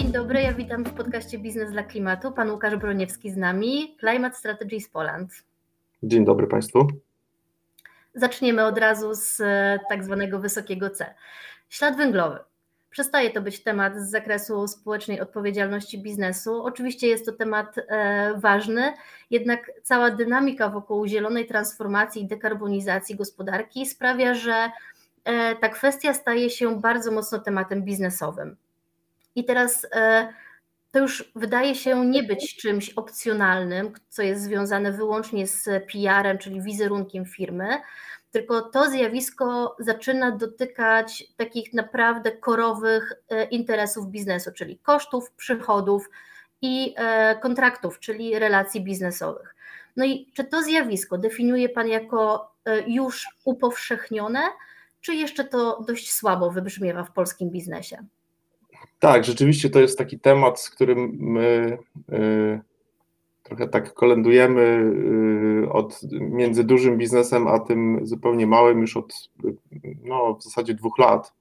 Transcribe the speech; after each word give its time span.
Dzień 0.00 0.12
dobry, 0.12 0.42
ja 0.42 0.52
witam 0.52 0.84
w 0.84 0.92
podcaście 0.92 1.38
Biznes 1.38 1.72
dla 1.72 1.82
Klimatu. 1.82 2.32
Pan 2.32 2.50
Łukasz 2.50 2.76
Broniewski 2.76 3.30
z 3.30 3.36
nami, 3.36 3.96
Climate 4.00 4.36
Strategies 4.36 4.88
Poland. 4.88 5.32
Dzień 6.02 6.24
dobry 6.24 6.46
Państwu. 6.46 6.86
Zaczniemy 8.14 8.64
od 8.64 8.78
razu 8.78 9.14
z 9.14 9.40
e, 9.40 9.78
tak 9.88 10.04
zwanego 10.04 10.38
wysokiego 10.38 10.90
C. 10.90 11.14
Ślad 11.68 11.96
węglowy. 11.96 12.38
Przestaje 12.90 13.30
to 13.30 13.42
być 13.42 13.62
temat 13.62 13.96
z 13.96 14.10
zakresu 14.10 14.68
społecznej 14.68 15.20
odpowiedzialności 15.20 16.02
biznesu. 16.02 16.64
Oczywiście 16.64 17.06
jest 17.06 17.26
to 17.26 17.32
temat 17.32 17.76
e, 17.78 18.34
ważny, 18.38 18.92
jednak 19.30 19.70
cała 19.82 20.10
dynamika 20.10 20.68
wokół 20.68 21.06
zielonej 21.06 21.46
transformacji 21.46 22.22
i 22.22 22.28
dekarbonizacji 22.28 23.16
gospodarki 23.16 23.86
sprawia, 23.86 24.34
że 24.34 24.70
e, 25.24 25.56
ta 25.56 25.68
kwestia 25.68 26.14
staje 26.14 26.50
się 26.50 26.80
bardzo 26.80 27.12
mocno 27.12 27.38
tematem 27.38 27.82
biznesowym. 27.82 28.56
I 29.34 29.44
teraz 29.44 29.86
e, 29.92 30.28
to 30.90 30.98
już 30.98 31.32
wydaje 31.36 31.74
się 31.74 32.06
nie 32.06 32.22
być 32.22 32.56
czymś 32.56 32.90
opcjonalnym, 32.90 33.92
co 34.08 34.22
jest 34.22 34.42
związane 34.42 34.92
wyłącznie 34.92 35.46
z 35.46 35.64
PR-em, 35.64 36.38
czyli 36.38 36.62
wizerunkiem 36.62 37.26
firmy, 37.26 37.68
tylko 38.30 38.62
to 38.62 38.90
zjawisko 38.90 39.76
zaczyna 39.78 40.30
dotykać 40.30 41.24
takich 41.36 41.72
naprawdę 41.72 42.32
korowych 42.32 43.12
e, 43.28 43.44
interesów 43.44 44.06
biznesu, 44.06 44.52
czyli 44.52 44.78
kosztów, 44.78 45.30
przychodów 45.30 46.10
i 46.62 46.94
e, 46.96 47.36
kontraktów, 47.36 47.98
czyli 47.98 48.38
relacji 48.38 48.80
biznesowych. 48.84 49.54
No 49.96 50.04
i 50.04 50.32
czy 50.34 50.44
to 50.44 50.62
zjawisko 50.62 51.18
definiuje 51.18 51.68
Pan 51.68 51.88
jako 51.88 52.50
już 52.86 53.26
upowszechnione, 53.44 54.40
czy 55.00 55.14
jeszcze 55.14 55.44
to 55.44 55.82
dość 55.86 56.12
słabo 56.12 56.50
wybrzmiewa 56.50 57.04
w 57.04 57.12
polskim 57.12 57.50
biznesie? 57.50 58.04
Tak, 59.00 59.24
rzeczywiście 59.24 59.70
to 59.70 59.80
jest 59.80 59.98
taki 59.98 60.18
temat, 60.18 60.60
z 60.60 60.70
którym 60.70 61.16
my 61.20 61.78
y, 62.12 62.60
trochę 63.42 63.68
tak 63.68 63.94
kolendujemy 63.94 64.92
y, 65.64 65.72
od 65.72 66.00
między 66.12 66.64
dużym 66.64 66.98
biznesem 66.98 67.48
a 67.48 67.58
tym 67.58 68.00
zupełnie 68.02 68.46
małym 68.46 68.80
już 68.80 68.96
od 68.96 69.30
no, 70.04 70.34
w 70.34 70.44
zasadzie 70.44 70.74
dwóch 70.74 70.98
lat. 70.98 71.32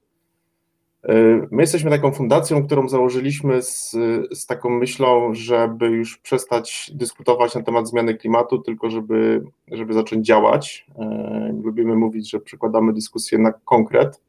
Y, 1.09 1.47
my 1.51 1.63
jesteśmy 1.63 1.89
taką 1.89 2.11
fundacją, 2.11 2.65
którą 2.65 2.89
założyliśmy 2.89 3.61
z, 3.61 3.91
z 4.31 4.45
taką 4.45 4.69
myślą, 4.69 5.33
żeby 5.33 5.87
już 5.87 6.17
przestać 6.17 6.91
dyskutować 6.93 7.55
na 7.55 7.63
temat 7.63 7.87
zmiany 7.87 8.15
klimatu, 8.15 8.59
tylko 8.59 8.89
żeby, 8.89 9.43
żeby 9.71 9.93
zacząć 9.93 10.27
działać. 10.27 10.87
Lubimy 11.63 11.95
mówić, 11.95 12.31
że 12.31 12.39
przekładamy 12.39 12.93
dyskusję 12.93 13.37
na 13.37 13.51
konkret 13.51 14.21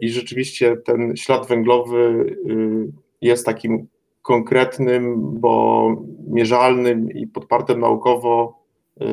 i 0.00 0.08
rzeczywiście 0.08 0.76
ten 0.76 1.16
ślad 1.16 1.48
węglowy 1.48 1.98
y, 2.50 2.92
jest 3.20 3.46
takim 3.46 3.86
konkretnym, 4.22 5.16
bo 5.40 5.88
mierzalnym 6.28 7.10
i 7.10 7.26
podpartym 7.26 7.80
naukowo 7.80 8.62
y, 9.02 9.04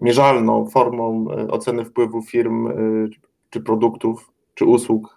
mierzalną 0.00 0.66
formą 0.66 1.26
oceny 1.50 1.84
wpływu 1.84 2.22
firm 2.22 2.68
czy 3.50 3.60
produktów, 3.60 4.32
czy 4.54 4.64
usług 4.64 5.16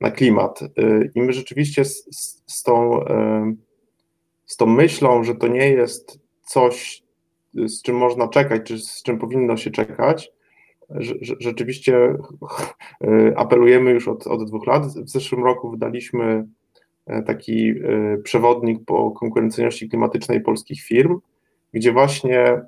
na 0.00 0.10
klimat. 0.10 0.60
I 1.14 1.22
my 1.22 1.32
rzeczywiście 1.32 1.84
z, 1.84 2.08
z, 2.46 2.62
tą, 2.62 3.00
z 4.46 4.56
tą 4.56 4.66
myślą, 4.66 5.24
że 5.24 5.34
to 5.34 5.48
nie 5.48 5.70
jest 5.70 6.20
coś, 6.44 7.02
z 7.54 7.82
czym 7.82 7.96
można 7.96 8.28
czekać, 8.28 8.62
czy 8.64 8.78
z 8.78 9.02
czym 9.02 9.18
powinno 9.18 9.56
się 9.56 9.70
czekać, 9.70 10.32
rzeczywiście 11.40 11.96
e, 13.04 13.38
apelujemy 13.38 13.90
już 13.90 14.08
od, 14.08 14.26
od 14.26 14.48
dwóch 14.48 14.66
lat. 14.66 14.86
W 14.86 15.08
zeszłym 15.08 15.44
roku 15.44 15.70
wydaliśmy 15.70 16.46
e, 17.06 17.22
taki 17.22 17.70
e, 17.70 18.18
przewodnik 18.22 18.84
po 18.84 19.10
konkurencyjności 19.10 19.88
klimatycznej 19.88 20.40
polskich 20.40 20.82
firm, 20.82 21.20
gdzie 21.72 21.92
właśnie 21.92 22.62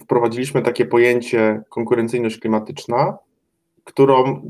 wprowadziliśmy 0.00 0.62
takie 0.62 0.86
pojęcie 0.86 1.62
konkurencyjność 1.68 2.38
klimatyczna, 2.38 3.18
którą 3.84 4.42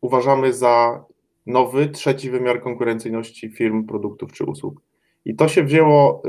uważamy 0.00 0.52
za 0.52 1.04
nowy, 1.46 1.88
trzeci 1.88 2.30
wymiar 2.30 2.62
konkurencyjności 2.62 3.50
firm, 3.50 3.86
produktów 3.86 4.32
czy 4.32 4.44
usług. 4.44 4.80
I 5.24 5.34
to 5.36 5.48
się 5.48 5.64
wzięło 5.64 6.22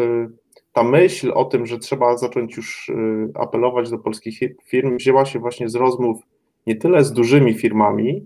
ta 0.74 0.84
myśl 0.84 1.32
o 1.36 1.46
tym, 1.46 1.66
że 1.66 1.80
trzeba 1.80 2.18
zacząć 2.18 2.58
już 2.58 2.90
y, 2.90 2.94
apelować 3.34 3.90
do 3.90 3.98
polskich 4.00 4.40
firm, 4.64 4.98
wzięła 4.98 5.26
się 5.26 5.40
właśnie 5.40 5.70
z 5.70 5.76
rozmów 5.76 6.22
nie 6.68 6.76
tyle 6.76 7.04
z 7.04 7.14
dużymi 7.14 7.54
firmami, 7.54 8.26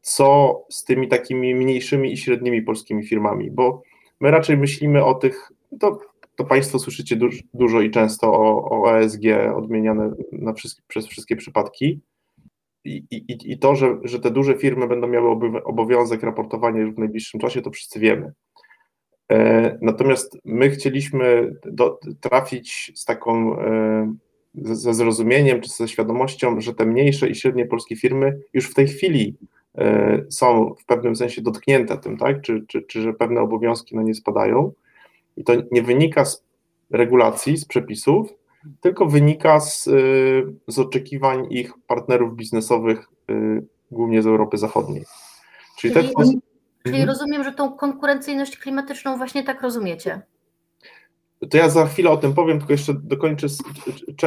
co 0.00 0.60
z 0.68 0.84
tymi 0.84 1.08
takimi 1.08 1.54
mniejszymi 1.54 2.12
i 2.12 2.16
średnimi 2.16 2.62
polskimi 2.62 3.06
firmami, 3.06 3.50
bo 3.50 3.82
my 4.20 4.30
raczej 4.30 4.56
myślimy 4.56 5.04
o 5.04 5.14
tych, 5.14 5.52
to, 5.80 5.98
to 6.36 6.44
Państwo 6.44 6.78
słyszycie 6.78 7.16
dużo, 7.16 7.42
dużo 7.54 7.80
i 7.80 7.90
często 7.90 8.32
o, 8.32 8.70
o 8.70 8.98
ESG 8.98 9.22
odmieniane 9.56 10.12
na 10.32 10.52
wszystkie, 10.52 10.82
przez 10.86 11.06
wszystkie 11.06 11.36
przypadki. 11.36 12.00
I, 12.84 13.04
i, 13.10 13.52
I 13.52 13.58
to, 13.58 13.76
że, 13.76 13.98
że 14.04 14.20
te 14.20 14.30
duże 14.30 14.54
firmy 14.58 14.88
będą 14.88 15.06
miały 15.06 15.30
obowiązek 15.64 16.22
raportowania 16.22 16.86
w 16.86 16.98
najbliższym 16.98 17.40
czasie, 17.40 17.62
to 17.62 17.70
wszyscy 17.70 18.00
wiemy. 18.00 18.32
E, 19.30 19.78
natomiast 19.80 20.38
my 20.44 20.70
chcieliśmy 20.70 21.56
do, 21.64 22.00
trafić 22.20 22.92
z 22.94 23.04
taką, 23.04 23.60
e, 23.60 24.14
ze 24.54 24.94
zrozumieniem 24.94 25.60
czy 25.60 25.70
ze 25.70 25.88
świadomością, 25.88 26.60
że 26.60 26.74
te 26.74 26.86
mniejsze 26.86 27.28
i 27.28 27.34
średnie 27.34 27.66
polskie 27.66 27.96
firmy 27.96 28.40
już 28.52 28.70
w 28.70 28.74
tej 28.74 28.88
chwili 28.88 29.36
e, 29.78 30.24
są 30.30 30.74
w 30.82 30.84
pewnym 30.84 31.16
sensie 31.16 31.42
dotknięte 31.42 31.98
tym, 31.98 32.16
tak? 32.16 32.42
Czy, 32.42 32.64
czy, 32.68 32.82
czy 32.82 33.02
że 33.02 33.12
pewne 33.12 33.40
obowiązki 33.40 33.96
na 33.96 34.02
nie 34.02 34.14
spadają. 34.14 34.72
I 35.36 35.44
to 35.44 35.52
nie 35.72 35.82
wynika 35.82 36.24
z 36.24 36.44
regulacji, 36.90 37.56
z 37.56 37.64
przepisów, 37.64 38.34
tylko 38.80 39.06
wynika 39.06 39.60
z, 39.60 39.84
z 40.68 40.78
oczekiwań 40.78 41.46
ich 41.50 41.72
partnerów 41.86 42.36
biznesowych, 42.36 43.06
głównie 43.90 44.22
z 44.22 44.26
Europy 44.26 44.58
Zachodniej. 44.58 45.04
Czyli, 45.78 45.94
Czyli 45.94 46.08
ten, 46.16 46.40
Czyli 46.82 47.00
mhm. 47.00 47.08
rozumiem, 47.08 47.44
że 47.44 47.52
tą 47.52 47.72
konkurencyjność 47.72 48.56
klimatyczną 48.56 49.16
właśnie 49.16 49.44
tak 49.44 49.62
rozumiecie. 49.62 50.22
To 51.50 51.56
ja 51.56 51.68
za 51.68 51.86
chwilę 51.86 52.10
o 52.10 52.16
tym 52.16 52.34
powiem, 52.34 52.58
tylko 52.58 52.72
jeszcze 52.72 52.94
dokończę 52.94 53.46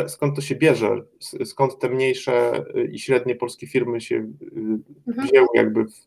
skąd 0.08 0.36
to 0.36 0.42
się 0.42 0.56
bierze, 0.56 1.02
skąd 1.46 1.80
te 1.80 1.90
mniejsze 1.90 2.66
i 2.92 3.00
średnie 3.00 3.36
polskie 3.36 3.68
firmy 3.68 4.02
się 4.02 4.16
y, 4.16 4.26
mhm. 5.08 5.28
wzięły 5.28 5.48
jakby 5.54 5.86
w, 5.86 6.06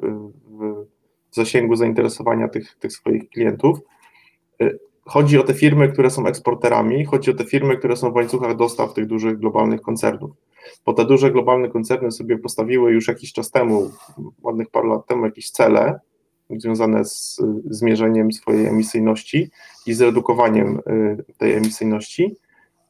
w 0.48 0.86
zasięgu 1.30 1.76
zainteresowania 1.76 2.48
tych, 2.48 2.76
tych 2.78 2.92
swoich 2.92 3.28
klientów. 3.28 3.78
Y, 4.62 4.78
chodzi 5.04 5.38
o 5.38 5.42
te 5.42 5.54
firmy, 5.54 5.88
które 5.88 6.10
są 6.10 6.26
eksporterami, 6.26 7.04
chodzi 7.04 7.30
o 7.30 7.34
te 7.34 7.44
firmy, 7.44 7.76
które 7.76 7.96
są 7.96 8.10
w 8.10 8.14
łańcuchach 8.14 8.56
dostaw 8.56 8.94
tych 8.94 9.06
dużych 9.06 9.38
globalnych 9.38 9.80
koncernów. 9.80 10.30
Bo 10.86 10.92
te 10.92 11.04
duże 11.04 11.30
globalne 11.30 11.68
koncerny 11.68 12.10
sobie 12.10 12.38
postawiły 12.38 12.92
już 12.92 13.08
jakiś 13.08 13.32
czas 13.32 13.50
temu, 13.50 13.90
ładnych 14.42 14.70
parę 14.70 14.88
lat 14.88 15.06
temu, 15.06 15.24
jakieś 15.24 15.50
cele, 15.50 16.00
związane 16.50 17.04
z 17.04 17.40
zmierzeniem 17.70 18.32
swojej 18.32 18.66
emisyjności 18.66 19.50
i 19.86 19.94
zredukowaniem 19.94 20.80
y, 20.90 21.24
tej 21.38 21.52
emisyjności. 21.52 22.36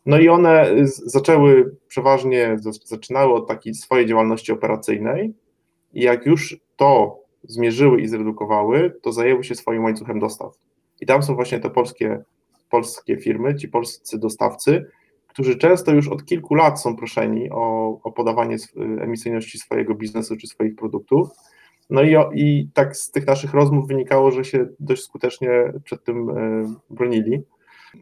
No 0.07 0.19
i 0.19 0.29
one 0.29 0.71
zaczęły 1.05 1.77
przeważnie, 1.89 2.57
zaczynały 2.85 3.35
od 3.35 3.49
takiej 3.49 3.75
swojej 3.75 4.07
działalności 4.07 4.53
operacyjnej 4.53 5.35
i 5.93 6.03
jak 6.03 6.27
już 6.27 6.57
to 6.77 7.19
zmierzyły 7.43 8.01
i 8.01 8.09
zredukowały, 8.09 8.97
to 9.03 9.13
zajęły 9.13 9.45
się 9.45 9.55
swoim 9.55 9.85
łańcuchem 9.85 10.19
dostaw. 10.19 10.53
I 11.01 11.07
tam 11.07 11.23
są 11.23 11.35
właśnie 11.35 11.61
te 11.61 11.71
polskie, 11.71 12.23
polskie 12.71 13.17
firmy, 13.17 13.55
ci 13.55 13.69
polscy 13.69 14.19
dostawcy, 14.19 14.87
którzy 15.27 15.57
często 15.57 15.93
już 15.93 16.09
od 16.09 16.25
kilku 16.25 16.55
lat 16.55 16.83
są 16.83 16.97
proszeni 16.97 17.51
o, 17.51 17.99
o 18.03 18.13
podawanie 18.13 18.57
emisyjności 19.01 19.59
swojego 19.59 19.95
biznesu 19.95 20.37
czy 20.37 20.47
swoich 20.47 20.77
produktów, 20.77 21.29
no 21.91 22.03
i, 22.03 22.17
i 22.35 22.69
tak 22.75 22.97
z 22.97 23.11
tych 23.11 23.27
naszych 23.27 23.55
rozmów 23.55 23.89
wynikało, 23.89 24.31
że 24.31 24.45
się 24.45 24.67
dość 24.81 25.03
skutecznie 25.03 25.73
przed 25.85 26.05
tym 26.05 26.31
e, 26.31 26.75
bronili. 26.91 27.43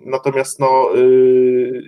Natomiast 0.07 0.61
no, 0.61 0.97
y, 0.97 1.83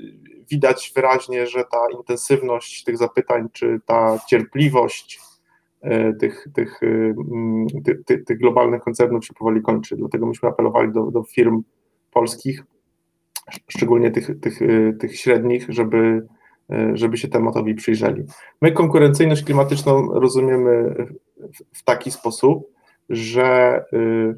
widać 0.51 0.93
wyraźnie, 0.95 1.47
że 1.47 1.65
ta 1.65 1.79
intensywność 1.99 2.85
tych 2.85 2.99
zapytań, 2.99 3.49
czy 3.53 3.81
ta 3.87 4.19
cierpliwość 4.29 5.21
e, 5.81 6.13
tych, 6.13 6.49
tych, 6.55 6.81
tych, 8.07 8.25
tych, 8.25 8.39
globalnych 8.39 8.83
koncernów 8.83 9.25
się 9.25 9.35
powoli 9.35 9.63
kończy. 9.63 9.97
Dlatego 9.97 10.27
myśmy 10.27 10.49
apelowali 10.49 10.93
do, 10.93 11.11
do 11.11 11.23
firm 11.23 11.63
polskich, 12.13 12.65
szczególnie 13.69 14.11
tych, 14.11 14.41
tych, 14.41 14.59
tych 15.01 15.17
średnich, 15.17 15.67
żeby, 15.69 16.27
żeby 16.95 17.17
się 17.17 17.29
tematowi 17.29 17.75
przyjrzeli. 17.75 18.23
My 18.63 18.73
konkurencyjność 18.73 19.45
klimatyczną 19.45 20.21
rozumiemy 20.21 20.95
w 21.73 21.85
taki 21.85 22.11
sposób, 22.11 22.67
że, 23.09 23.81
y, 23.93 24.37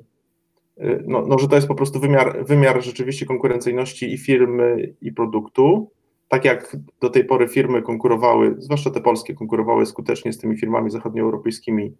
y, 0.84 1.04
no, 1.06 1.26
no, 1.26 1.38
że 1.38 1.48
to 1.48 1.56
jest 1.56 1.68
po 1.68 1.74
prostu 1.74 2.00
wymiar, 2.00 2.44
wymiar 2.46 2.82
rzeczywiście 2.82 3.26
konkurencyjności 3.26 4.12
i 4.12 4.18
firmy, 4.18 4.94
i 5.00 5.12
produktu. 5.12 5.90
Tak 6.28 6.44
jak 6.44 6.76
do 7.00 7.10
tej 7.10 7.24
pory 7.24 7.48
firmy 7.48 7.82
konkurowały, 7.82 8.54
zwłaszcza 8.58 8.90
te 8.90 9.00
polskie, 9.00 9.34
konkurowały 9.34 9.86
skutecznie 9.86 10.32
z 10.32 10.38
tymi 10.38 10.56
firmami 10.56 10.90
zachodnioeuropejskimi, 10.90 11.96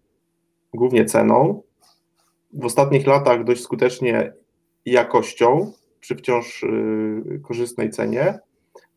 głównie 0.74 1.04
ceną, 1.04 1.62
w 2.52 2.64
ostatnich 2.64 3.06
latach 3.06 3.44
dość 3.44 3.62
skutecznie 3.62 4.32
jakością 4.86 5.72
przy 6.00 6.16
wciąż 6.16 6.64
korzystnej 7.42 7.90
cenie. 7.90 8.38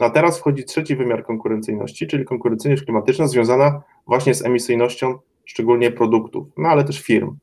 No 0.01 0.07
a 0.07 0.09
teraz 0.09 0.39
wchodzi 0.39 0.63
trzeci 0.63 0.95
wymiar 0.95 1.23
konkurencyjności, 1.23 2.07
czyli 2.07 2.25
konkurencyjność 2.25 2.83
klimatyczna 2.83 3.27
związana 3.27 3.81
właśnie 4.07 4.33
z 4.33 4.45
emisyjnością 4.45 5.17
szczególnie 5.45 5.91
produktów, 5.91 6.47
no 6.57 6.69
ale 6.69 6.83
też 6.83 7.01
firm. 7.01 7.37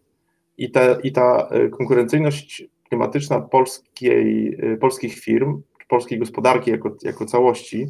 I, 0.59 0.71
te, 0.71 0.99
i 1.03 1.13
ta 1.13 1.49
konkurencyjność 1.71 2.65
klimatyczna 2.89 3.41
polskiej, 3.41 4.57
polskich 4.81 5.15
firm, 5.15 5.63
polskiej 5.89 6.19
gospodarki 6.19 6.71
jako, 6.71 6.97
jako 7.03 7.27
całości, 7.27 7.87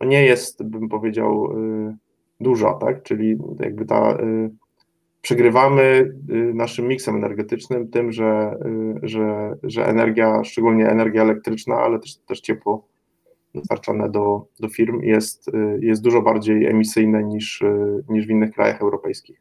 no 0.00 0.06
nie 0.06 0.24
jest, 0.24 0.64
bym 0.64 0.88
powiedział, 0.88 1.54
duża, 2.40 2.74
tak? 2.74 3.02
Czyli 3.02 3.38
jakby 3.60 3.86
ta 3.86 4.18
przegrywamy 5.22 6.14
y, 6.30 6.54
naszym 6.54 6.88
miksem 6.88 7.16
energetycznym 7.16 7.88
tym, 7.88 8.12
że, 8.12 8.58
y, 9.04 9.08
że, 9.08 9.56
że 9.62 9.86
energia, 9.86 10.44
szczególnie 10.44 10.88
energia 10.88 11.22
elektryczna, 11.22 11.76
ale 11.76 11.98
też, 11.98 12.16
też 12.16 12.40
ciepło 12.40 12.89
dostarczane 13.54 14.10
do, 14.10 14.46
do 14.60 14.68
firm 14.68 15.02
jest, 15.02 15.48
y, 15.48 15.78
jest 15.82 16.02
dużo 16.02 16.22
bardziej 16.22 16.66
emisyjne 16.66 17.24
niż, 17.24 17.62
niż 18.08 18.26
w 18.26 18.30
innych 18.30 18.54
krajach 18.54 18.82
europejskich. 18.82 19.40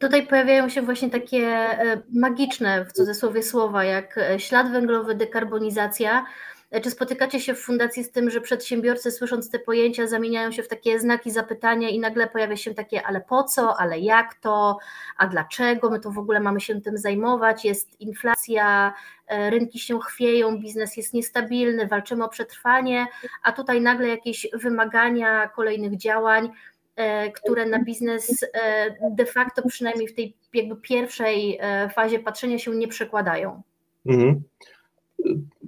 Tutaj 0.00 0.26
pojawiają 0.26 0.68
się 0.68 0.82
właśnie 0.82 1.10
takie 1.10 1.66
magiczne 2.14 2.84
w 2.84 2.92
cudzysłowie 2.92 3.42
słowa, 3.42 3.84
jak 3.84 4.20
ślad 4.38 4.72
węglowy, 4.72 5.14
dekarbonizacja. 5.14 6.26
Czy 6.82 6.90
spotykacie 6.90 7.40
się 7.40 7.54
w 7.54 7.60
fundacji 7.60 8.04
z 8.04 8.10
tym, 8.10 8.30
że 8.30 8.40
przedsiębiorcy 8.40 9.10
słysząc 9.10 9.50
te 9.50 9.58
pojęcia 9.58 10.06
zamieniają 10.06 10.52
się 10.52 10.62
w 10.62 10.68
takie 10.68 11.00
znaki 11.00 11.30
zapytania 11.30 11.88
i 11.88 11.98
nagle 11.98 12.26
pojawia 12.26 12.56
się 12.56 12.74
takie, 12.74 13.06
ale 13.06 13.20
po 13.20 13.44
co, 13.44 13.80
ale 13.80 13.98
jak 13.98 14.34
to, 14.34 14.78
a 15.16 15.26
dlaczego 15.26 15.90
my 15.90 16.00
to 16.00 16.10
w 16.10 16.18
ogóle 16.18 16.40
mamy 16.40 16.60
się 16.60 16.80
tym 16.80 16.98
zajmować, 16.98 17.64
jest 17.64 18.00
inflacja, 18.00 18.94
e, 19.26 19.50
rynki 19.50 19.78
się 19.78 20.00
chwieją, 20.00 20.58
biznes 20.58 20.96
jest 20.96 21.14
niestabilny, 21.14 21.86
walczymy 21.86 22.24
o 22.24 22.28
przetrwanie, 22.28 23.06
a 23.42 23.52
tutaj 23.52 23.80
nagle 23.80 24.08
jakieś 24.08 24.46
wymagania 24.52 25.48
kolejnych 25.48 25.96
działań, 25.96 26.50
e, 26.96 27.32
które 27.32 27.66
na 27.66 27.78
biznes 27.78 28.44
e, 28.54 28.96
de 29.10 29.26
facto 29.26 29.62
przynajmniej 29.68 30.08
w 30.08 30.14
tej 30.14 30.36
jakby 30.54 30.76
pierwszej 30.76 31.60
fazie 31.94 32.18
patrzenia 32.18 32.58
się 32.58 32.70
nie 32.70 32.88
przekładają. 32.88 33.62
Mhm. 34.06 34.42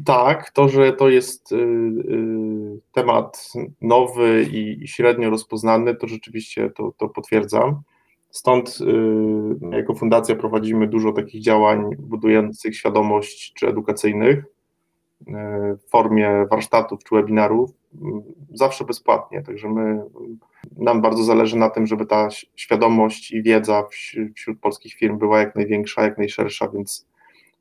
Tak, 0.05 0.51
to, 0.51 0.69
że 0.69 0.93
to 0.93 1.09
jest 1.09 1.53
y, 1.53 1.57
y, 1.57 2.81
temat 2.93 3.53
nowy 3.81 4.43
i 4.53 4.89
średnio 4.89 5.31
rozpoznany, 5.31 5.95
to 5.95 6.09
rzeczywiście 6.09 6.71
to, 6.71 6.93
to 6.97 7.09
potwierdzam. 7.09 7.83
Stąd 8.31 8.79
y, 8.81 9.77
jako 9.77 9.95
fundacja 9.95 10.37
prowadzimy 10.37 10.87
dużo 10.87 11.13
takich 11.13 11.43
działań 11.43 11.97
budujących 11.99 12.77
świadomość 12.77 13.53
czy 13.53 13.69
edukacyjnych 13.69 14.45
w 15.87 15.91
formie 15.91 16.47
warsztatów 16.51 17.05
czy 17.05 17.15
webinarów, 17.15 17.71
zawsze 18.55 18.85
bezpłatnie. 18.85 19.43
Także 19.43 19.69
my, 19.69 20.03
nam 20.77 21.01
bardzo 21.01 21.25
zależy 21.25 21.57
na 21.57 21.71
tym, 21.71 21.87
żeby 21.87 22.07
ta 22.07 22.29
świadomość 22.57 23.33
i 23.33 23.43
wiedza 23.43 23.85
wśród 24.35 24.61
polskich 24.61 24.95
firm 24.95 25.19
była 25.19 25.39
jak 25.39 25.57
największa, 25.57 26.03
jak 26.03 26.19
najszersza, 26.19 26.69
więc 26.69 27.07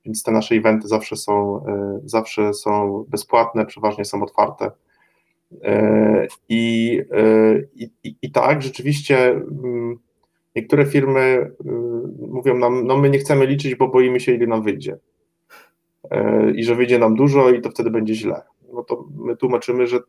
więc 0.05 0.23
te 0.23 0.31
nasze 0.31 0.55
eventy 0.55 0.87
zawsze 0.87 1.15
są, 1.15 1.65
e, 1.65 1.99
zawsze 2.05 2.53
są 2.53 3.05
bezpłatne, 3.09 3.65
przeważnie 3.65 4.05
są 4.05 4.23
otwarte. 4.23 4.71
E, 5.63 6.27
I, 6.49 7.01
e, 7.11 7.59
i, 7.75 7.89
i, 8.03 8.15
i 8.21 8.31
tak, 8.31 8.61
rzeczywiście 8.61 9.31
mm, 9.31 9.99
niektóre 10.55 10.85
firmy 10.85 11.51
mówią 12.29 12.57
nam, 12.57 12.87
no 12.87 12.97
my 12.97 13.09
nie 13.09 13.19
chcemy 13.19 13.45
liczyć, 13.45 13.75
bo 13.75 13.87
boimy 13.87 14.19
się, 14.19 14.33
ile 14.33 14.47
nam 14.47 14.63
wyjdzie. 14.63 14.97
I 16.55 16.63
że 16.63 16.75
wyjdzie 16.75 16.99
nam 16.99 17.15
dużo 17.15 17.49
i 17.49 17.61
to 17.61 17.69
wtedy 17.69 17.89
będzie 17.89 18.15
źle. 18.15 18.41
No 18.73 18.83
to 18.83 19.05
my 19.15 19.37
tłumaczymy, 19.37 19.87
że 19.87 19.99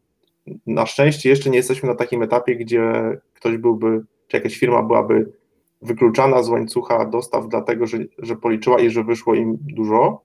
na 0.66 0.87
szczęście 0.87 1.28
jeszcze 1.28 1.50
nie 1.50 1.56
jesteśmy 1.56 1.88
na 1.88 1.94
takim 1.94 2.22
etapie, 2.22 2.56
gdzie 2.56 2.92
ktoś 3.34 3.56
byłby, 3.56 4.00
czy 4.28 4.37
jakaś 4.37 4.58
firma 4.58 4.82
byłaby 4.82 5.32
wykluczana 5.82 6.43
z 6.43 6.49
łańcucha 6.49 7.05
dostaw, 7.05 7.49
dlatego 7.49 7.87
że, 7.87 7.99
że 8.19 8.37
policzyła 8.37 8.81
i 8.81 8.91
że 8.91 9.05
wyszło 9.05 9.35
im 9.35 9.59
dużo. 9.61 10.23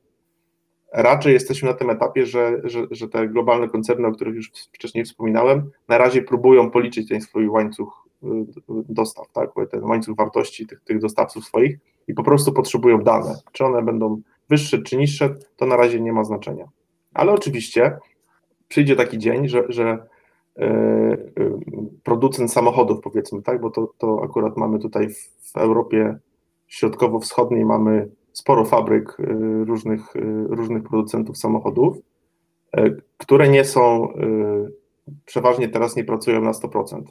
Raczej 0.93 1.33
jesteśmy 1.33 1.69
na 1.69 1.75
tym 1.75 1.89
etapie, 1.89 2.25
że, 2.25 2.61
że, 2.63 2.87
że 2.91 3.07
te 3.07 3.27
globalne 3.27 3.69
koncerny, 3.69 4.07
o 4.07 4.11
których 4.11 4.35
już 4.35 4.51
wcześniej 4.73 5.05
wspominałem, 5.05 5.71
na 5.87 5.97
razie 5.97 6.21
próbują 6.21 6.71
policzyć 6.71 7.09
ten 7.09 7.21
swój 7.21 7.47
łańcuch 7.47 8.07
y, 8.23 8.27
dostaw, 8.67 9.31
tak? 9.33 9.49
ten 9.71 9.83
łańcuch 9.83 10.17
wartości 10.17 10.67
tych, 10.67 10.81
tych 10.81 10.99
dostawców 10.99 11.45
swoich 11.45 11.77
i 12.07 12.13
po 12.13 12.23
prostu 12.23 12.53
potrzebują 12.53 13.03
dane. 13.03 13.35
Czy 13.51 13.65
one 13.65 13.81
będą 13.81 14.21
wyższe 14.49 14.81
czy 14.81 14.97
niższe, 14.97 15.35
to 15.55 15.65
na 15.65 15.75
razie 15.75 16.01
nie 16.01 16.13
ma 16.13 16.23
znaczenia. 16.23 16.65
Ale 17.13 17.31
oczywiście 17.31 17.97
przyjdzie 18.67 18.95
taki 18.95 19.17
dzień, 19.17 19.49
że, 19.49 19.63
że 19.69 20.07
producent 22.03 22.53
samochodów, 22.53 23.01
powiedzmy, 23.03 23.41
tak, 23.41 23.61
bo 23.61 23.69
to, 23.69 23.93
to 23.97 24.21
akurat 24.23 24.57
mamy 24.57 24.79
tutaj 24.79 25.09
w, 25.09 25.57
Europie 25.57 26.17
Środkowo-Wschodniej 26.67 27.65
mamy 27.65 28.09
sporo 28.33 28.65
fabryk 28.65 29.17
e, 29.19 29.23
różnych, 29.65 30.01
różnych 30.49 30.83
producentów 30.83 31.37
samochodów, 31.37 31.97
które 33.17 33.49
nie 33.49 33.65
są, 33.65 34.13
przeważnie 35.25 35.69
teraz 35.69 35.95
nie 35.95 36.03
pracują 36.03 36.41
na 36.41 36.51
100%. 36.51 37.01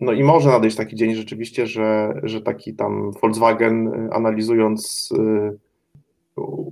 No 0.00 0.12
i 0.12 0.24
może 0.24 0.50
nadejść 0.50 0.76
taki 0.76 0.96
dzień 0.96 1.14
rzeczywiście, 1.14 1.66
że, 1.66 2.20
że 2.22 2.40
taki 2.40 2.74
tam 2.74 3.12
Volkswagen 3.12 4.08
analizując 4.12 5.12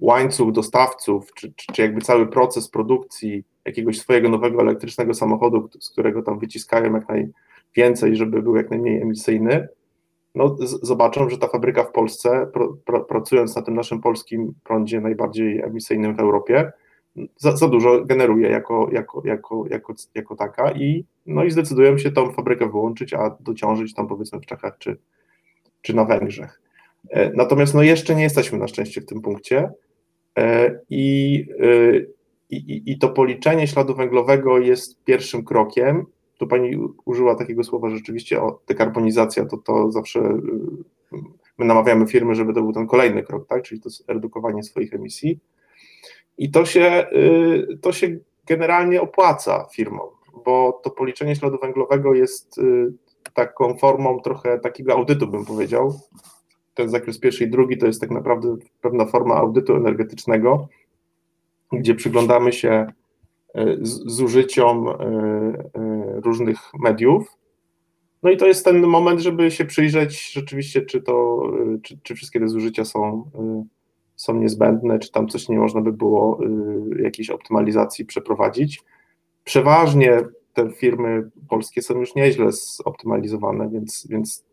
łańcuch 0.00 0.52
dostawców, 0.52 1.34
czy, 1.34 1.52
czy 1.56 1.82
jakby 1.82 2.00
cały 2.00 2.26
proces 2.26 2.69
produkcji 2.69 3.44
jakiegoś 3.64 3.99
swojego 3.99 4.28
nowego 4.28 4.61
elektrycznego 4.61 5.14
samochodu, 5.14 5.69
z 5.81 5.90
którego 5.90 6.22
tam 6.22 6.38
wyciskają 6.38 6.94
jak 6.94 7.05
najwięcej, 7.08 8.16
żeby 8.16 8.43
był 8.43 8.56
jak 8.56 8.70
najmniej 8.70 9.02
emisyjny, 9.02 9.69
no, 10.34 10.56
zobaczą, 10.82 11.28
że 11.28 11.38
ta 11.38 11.49
fabryka 11.49 11.84
w 11.84 11.93
Polsce, 11.93 12.46
pracując 13.08 13.56
na 13.56 13.62
tym 13.62 13.75
naszym 13.75 14.00
polskim 14.00 14.55
prądzie 14.64 15.00
najbardziej 15.00 15.61
emisyjnym 15.61 16.17
w 16.17 16.20
Europie, 16.20 16.72
za, 17.37 17.56
za, 17.56 17.69
dużo 17.69 18.05
generuje 18.05 18.49
jako, 18.49 18.88
jako, 18.93 19.22
jako, 19.25 19.64
jako, 19.70 19.94
jako 20.14 20.37
taka 20.37 20.72
i, 20.72 21.05
no 21.26 21.44
i 21.44 21.50
zdecydują 21.50 21.99
się 21.99 22.12
tą 22.12 22.32
fabrykę 22.32 22.70
wyłączyć, 22.70 23.14
a 23.14 23.37
dociążyć 23.40 23.94
tam 23.94 24.06
powiedzmy 24.08 24.41
w 24.41 24.46
Czechach 24.46 24.79
czy, 24.79 24.96
czy 25.82 25.96
na 25.96 26.05
Węgrzech. 26.05 26.63
E, 27.11 27.31
natomiast 27.34 27.75
no 27.75 27.82
jeszcze 27.82 28.15
nie 28.15 28.23
jesteśmy 28.23 28.58
na 28.58 28.69
szczęście 28.69 29.01
w 29.01 29.06
tym 29.06 29.20
punkcie 29.20 29.70
e, 30.39 30.81
i, 30.91 31.46
e, 31.61 32.01
i, 32.51 32.82
i 32.87 32.99
to 32.99 33.08
policzenie 33.08 33.67
śladu 33.67 33.94
węglowego 33.94 34.58
jest 34.58 35.05
pierwszym 35.05 35.44
krokiem. 35.44 36.06
Tu 36.39 36.46
pani 36.46 36.77
użyła 37.05 37.34
takiego 37.34 37.65
słowa 37.65 37.91
rzeczywiście 37.91 38.43
o 38.43 38.61
dekarbonizacja, 38.69 39.46
to 39.46 39.56
to 39.56 39.91
zawsze 39.91 40.20
my 41.58 41.65
namawiamy 41.65 42.06
firmy, 42.06 42.34
żeby 42.34 42.55
to 42.55 42.63
był 42.63 42.73
ten 42.73 42.87
kolejny 42.87 43.23
krok, 43.23 43.46
tak? 43.49 43.63
czyli 43.63 43.81
to 43.81 43.91
redukowanie 44.08 44.63
swoich 44.63 44.94
emisji. 44.94 45.39
I 46.39 46.51
to 46.51 46.65
się, 46.65 47.06
to 47.81 47.93
się 47.93 48.17
generalnie 48.46 49.01
opłaca 49.01 49.67
firmom, 49.73 50.08
bo 50.44 50.81
to 50.84 50.91
policzenie 50.91 51.37
śladu 51.37 51.58
węglowego 51.63 52.15
jest 52.15 52.61
taką 53.34 53.77
formą 53.77 54.20
trochę 54.20 54.58
takiego 54.58 54.93
audytu, 54.93 55.27
bym 55.27 55.44
powiedział, 55.44 56.01
ten 56.74 56.88
zakres 56.88 57.19
pierwszy 57.19 57.44
i 57.44 57.50
drugi 57.50 57.78
to 57.78 57.86
jest 57.86 58.00
tak 58.00 58.10
naprawdę 58.10 58.56
pewna 58.81 59.06
forma 59.06 59.34
audytu 59.34 59.76
energetycznego, 59.76 60.69
gdzie 61.72 61.94
przyglądamy 61.94 62.52
się 62.52 62.86
e, 63.54 63.76
zużyciom 64.06 64.88
e, 64.88 64.93
e, 64.93 66.20
różnych 66.24 66.58
mediów. 66.82 67.36
No 68.22 68.31
i 68.31 68.36
to 68.36 68.46
jest 68.46 68.64
ten 68.64 68.86
moment, 68.86 69.20
żeby 69.20 69.50
się 69.50 69.64
przyjrzeć 69.64 70.32
rzeczywiście, 70.32 70.82
czy 70.82 71.02
to, 71.02 71.43
czy, 71.82 71.98
czy 72.02 72.14
wszystkie 72.14 72.40
te 72.40 72.48
zużycia 72.48 72.84
są, 72.84 73.31
są 74.16 74.34
niezbędne, 74.34 74.98
czy 74.98 75.12
tam 75.12 75.28
coś 75.28 75.48
nie 75.48 75.58
można 75.58 75.81
by 75.81 75.93
było 75.93 76.38
jakiejś 77.02 77.31
optymalizacji 77.31 78.04
przeprowadzić. 78.04 78.82
Przeważnie 79.44 80.19
te 80.54 80.70
firmy 80.70 81.31
polskie 81.48 81.82
są 81.82 81.98
już 82.00 82.14
nieźle 82.14 82.52
zoptymalizowane, 82.52 83.69
więc, 83.69 84.06
więc 84.10 84.44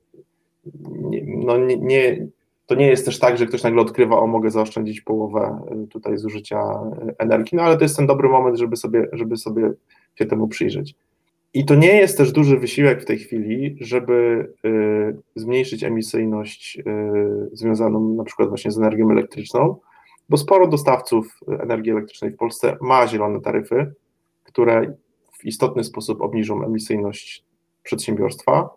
no 1.25 1.57
nie, 1.57 1.77
nie, 1.77 2.27
to 2.65 2.75
nie 2.75 2.87
jest 2.87 3.05
też 3.05 3.19
tak, 3.19 3.37
że 3.37 3.45
ktoś 3.45 3.63
nagle 3.63 3.81
odkrywa, 3.81 4.19
o 4.19 4.27
mogę 4.27 4.51
zaoszczędzić 4.51 5.01
połowę 5.01 5.61
y, 5.83 5.87
tutaj 5.87 6.17
zużycia 6.17 6.59
y, 7.09 7.15
energii, 7.17 7.55
no 7.55 7.63
ale 7.63 7.77
to 7.77 7.83
jest 7.83 7.97
ten 7.97 8.07
dobry 8.07 8.29
moment, 8.29 8.57
żeby 8.57 8.75
sobie, 8.75 9.07
żeby 9.11 9.37
sobie 9.37 9.71
się 10.15 10.25
temu 10.25 10.47
przyjrzeć. 10.47 10.95
I 11.53 11.65
to 11.65 11.75
nie 11.75 11.95
jest 11.95 12.17
też 12.17 12.31
duży 12.31 12.57
wysiłek 12.57 13.01
w 13.01 13.05
tej 13.05 13.19
chwili, 13.19 13.77
żeby 13.81 14.47
y, 14.65 15.17
zmniejszyć 15.35 15.83
emisyjność 15.83 16.77
y, 16.79 16.83
związaną 17.53 18.13
na 18.15 18.23
przykład 18.23 18.49
właśnie 18.49 18.71
z 18.71 18.77
energią 18.77 19.11
elektryczną, 19.11 19.75
bo 20.29 20.37
sporo 20.37 20.67
dostawców 20.67 21.39
energii 21.47 21.91
elektrycznej 21.91 22.31
w 22.31 22.37
Polsce 22.37 22.77
ma 22.81 23.07
zielone 23.07 23.41
taryfy, 23.41 23.93
które 24.43 24.93
w 25.39 25.45
istotny 25.45 25.83
sposób 25.83 26.21
obniżą 26.21 26.63
emisyjność 26.65 27.45
przedsiębiorstwa 27.83 28.69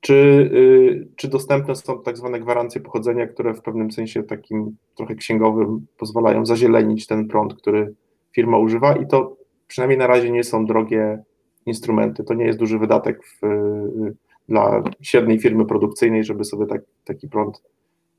czy, 0.00 0.14
y, 0.14 1.08
czy 1.16 1.28
dostępne 1.28 1.76
są 1.76 2.02
tak 2.02 2.16
zwane 2.16 2.40
gwarancje 2.40 2.80
pochodzenia, 2.80 3.26
które 3.26 3.54
w 3.54 3.62
pewnym 3.62 3.92
sensie 3.92 4.22
takim 4.22 4.76
trochę 4.96 5.14
księgowym 5.14 5.86
pozwalają 5.98 6.46
zazielenić 6.46 7.06
ten 7.06 7.28
prąd, 7.28 7.54
który 7.54 7.94
firma 8.32 8.58
używa 8.58 8.96
i 8.96 9.06
to 9.06 9.36
przynajmniej 9.66 9.98
na 9.98 10.06
razie 10.06 10.30
nie 10.30 10.44
są 10.44 10.66
drogie 10.66 11.22
instrumenty. 11.66 12.24
To 12.24 12.34
nie 12.34 12.44
jest 12.44 12.58
duży 12.58 12.78
wydatek 12.78 13.20
w, 13.24 13.46
dla 14.48 14.82
średniej 15.02 15.38
firmy 15.38 15.66
produkcyjnej, 15.66 16.24
żeby 16.24 16.44
sobie 16.44 16.66
tak, 16.66 16.80
taki 17.04 17.28
prąd 17.28 17.62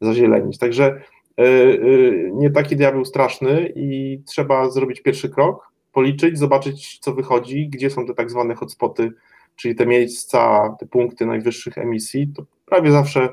zazielenić. 0.02 0.58
Także 0.58 1.02
y, 1.40 1.44
y, 1.44 2.32
nie 2.34 2.50
taki 2.50 2.76
diabeł 2.76 3.06
straszny 3.06 3.72
i 3.76 4.20
trzeba 4.26 4.70
zrobić 4.70 5.02
pierwszy 5.02 5.30
krok, 5.30 5.72
policzyć, 5.94 6.38
zobaczyć 6.38 7.00
co 7.00 7.14
wychodzi, 7.14 7.70
gdzie 7.70 7.90
są 7.90 8.06
te 8.06 8.14
tak 8.14 8.32
zwane 8.32 8.56
hotspoty, 8.56 9.12
czyli 9.58 9.76
te 9.76 9.86
miejsca, 9.86 10.70
te 10.80 10.86
punkty 10.86 11.26
najwyższych 11.26 11.78
emisji, 11.78 12.28
to 12.36 12.44
prawie 12.66 12.92
zawsze 12.92 13.30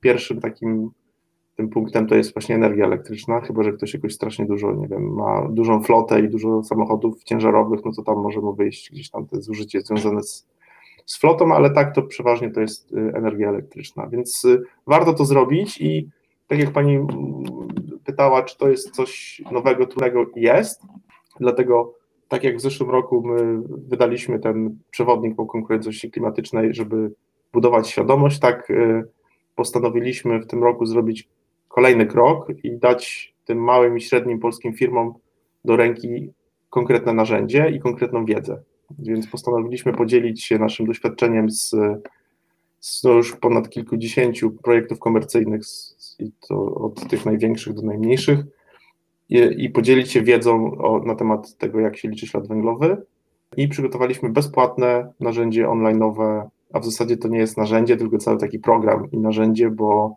pierwszym 0.00 0.40
takim 0.40 0.90
tym 1.56 1.68
punktem 1.68 2.06
to 2.06 2.14
jest 2.14 2.34
właśnie 2.34 2.54
energia 2.54 2.84
elektryczna, 2.84 3.40
chyba 3.40 3.62
że 3.62 3.72
ktoś 3.72 3.94
jakoś 3.94 4.14
strasznie 4.14 4.46
dużo, 4.46 4.72
nie 4.72 4.88
wiem, 4.88 5.14
ma 5.14 5.48
dużą 5.48 5.82
flotę 5.82 6.20
i 6.20 6.28
dużo 6.28 6.62
samochodów 6.62 7.24
ciężarowych, 7.24 7.80
no 7.84 7.92
to 7.92 8.02
tam 8.02 8.18
może 8.18 8.40
mu 8.40 8.54
wyjść 8.54 8.90
gdzieś 8.90 9.10
tam 9.10 9.26
te 9.26 9.42
zużycie 9.42 9.80
związane 9.80 10.22
z, 10.22 10.46
z 11.06 11.18
flotą, 11.18 11.54
ale 11.54 11.70
tak 11.70 11.94
to 11.94 12.02
przeważnie 12.02 12.50
to 12.50 12.60
jest 12.60 12.92
y, 12.92 12.96
energia 13.14 13.48
elektryczna, 13.48 14.06
więc 14.06 14.44
y, 14.44 14.62
warto 14.86 15.12
to 15.12 15.24
zrobić 15.24 15.80
i 15.80 16.08
tak 16.46 16.58
jak 16.58 16.70
pani 16.70 16.98
pytała, 18.04 18.42
czy 18.42 18.58
to 18.58 18.68
jest 18.68 18.90
coś 18.90 19.42
nowego, 19.52 19.86
trudnego, 19.86 20.26
jest, 20.36 20.82
dlatego 21.40 21.94
tak 22.28 22.44
jak 22.44 22.56
w 22.56 22.60
zeszłym 22.60 22.90
roku 22.90 23.22
my 23.26 23.62
wydaliśmy 23.88 24.38
ten 24.38 24.78
przewodnik 24.90 25.36
po 25.36 25.46
konkurencyjności 25.46 26.10
klimatycznej, 26.10 26.74
żeby 26.74 27.12
budować 27.52 27.88
świadomość, 27.88 28.38
tak 28.38 28.70
y, 28.70 29.04
postanowiliśmy 29.54 30.40
w 30.40 30.46
tym 30.46 30.64
roku 30.64 30.86
zrobić 30.86 31.28
kolejny 31.68 32.06
krok 32.06 32.46
i 32.62 32.78
dać 32.78 33.34
tym 33.44 33.58
małym 33.58 33.96
i 33.96 34.00
średnim 34.00 34.38
polskim 34.38 34.72
firmom 34.72 35.14
do 35.64 35.76
ręki 35.76 36.32
konkretne 36.70 37.12
narzędzie 37.12 37.70
i 37.70 37.80
konkretną 37.80 38.24
wiedzę. 38.24 38.62
Więc 38.98 39.26
postanowiliśmy 39.26 39.92
podzielić 39.92 40.44
się 40.44 40.58
naszym 40.58 40.86
doświadczeniem 40.86 41.50
z, 41.50 41.74
z 42.80 43.04
no 43.04 43.12
już 43.12 43.36
ponad 43.36 43.70
kilkudziesięciu 43.70 44.50
projektów 44.50 44.98
komercyjnych, 44.98 45.66
z, 45.66 46.16
i 46.18 46.32
to 46.48 46.74
od 46.74 47.08
tych 47.08 47.26
największych 47.26 47.74
do 47.74 47.82
najmniejszych, 47.82 48.38
i, 49.28 49.64
i 49.64 49.70
podzielić 49.70 50.12
się 50.12 50.22
wiedzą 50.22 50.78
o, 50.78 50.98
na 50.98 51.14
temat 51.14 51.56
tego, 51.56 51.80
jak 51.80 51.96
się 51.96 52.08
liczy 52.08 52.26
ślad 52.26 52.48
węglowy. 52.48 53.02
I 53.56 53.68
przygotowaliśmy 53.68 54.28
bezpłatne 54.28 55.12
narzędzie 55.20 55.66
online'owe, 55.66 56.42
a 56.72 56.80
w 56.80 56.84
zasadzie 56.84 57.16
to 57.16 57.28
nie 57.28 57.38
jest 57.38 57.56
narzędzie, 57.56 57.96
tylko 57.96 58.18
cały 58.18 58.38
taki 58.38 58.58
program 58.58 59.10
i 59.10 59.18
narzędzie, 59.18 59.70
bo 59.70 60.16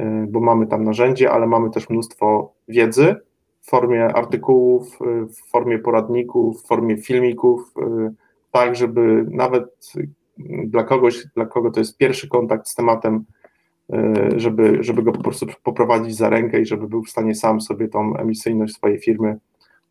Y, 0.00 0.26
bo 0.28 0.40
mamy 0.40 0.66
tam 0.66 0.84
narzędzie, 0.84 1.30
ale 1.30 1.46
mamy 1.46 1.70
też 1.70 1.90
mnóstwo 1.90 2.52
wiedzy 2.68 3.16
w 3.60 3.70
formie 3.70 4.04
artykułów, 4.04 4.98
y, 5.00 5.26
w 5.26 5.50
formie 5.50 5.78
poradników, 5.78 6.62
w 6.62 6.66
formie 6.66 6.96
filmików, 6.96 7.72
y, 7.78 8.14
tak, 8.52 8.76
żeby 8.76 9.26
nawet 9.30 9.64
dla 10.64 10.84
kogoś, 10.84 11.26
dla 11.34 11.46
kogo 11.46 11.70
to 11.70 11.80
jest 11.80 11.98
pierwszy 11.98 12.28
kontakt 12.28 12.68
z 12.68 12.74
tematem, 12.74 13.24
żeby, 14.36 14.78
żeby 14.80 15.02
go 15.02 15.12
po 15.12 15.22
prostu 15.22 15.46
poprowadzić 15.62 16.16
za 16.16 16.28
rękę 16.28 16.60
i 16.60 16.66
żeby 16.66 16.88
był 16.88 17.02
w 17.02 17.10
stanie 17.10 17.34
sam 17.34 17.60
sobie 17.60 17.88
tą 17.88 18.16
emisyjność 18.16 18.74
swojej 18.74 18.98
firmy 18.98 19.38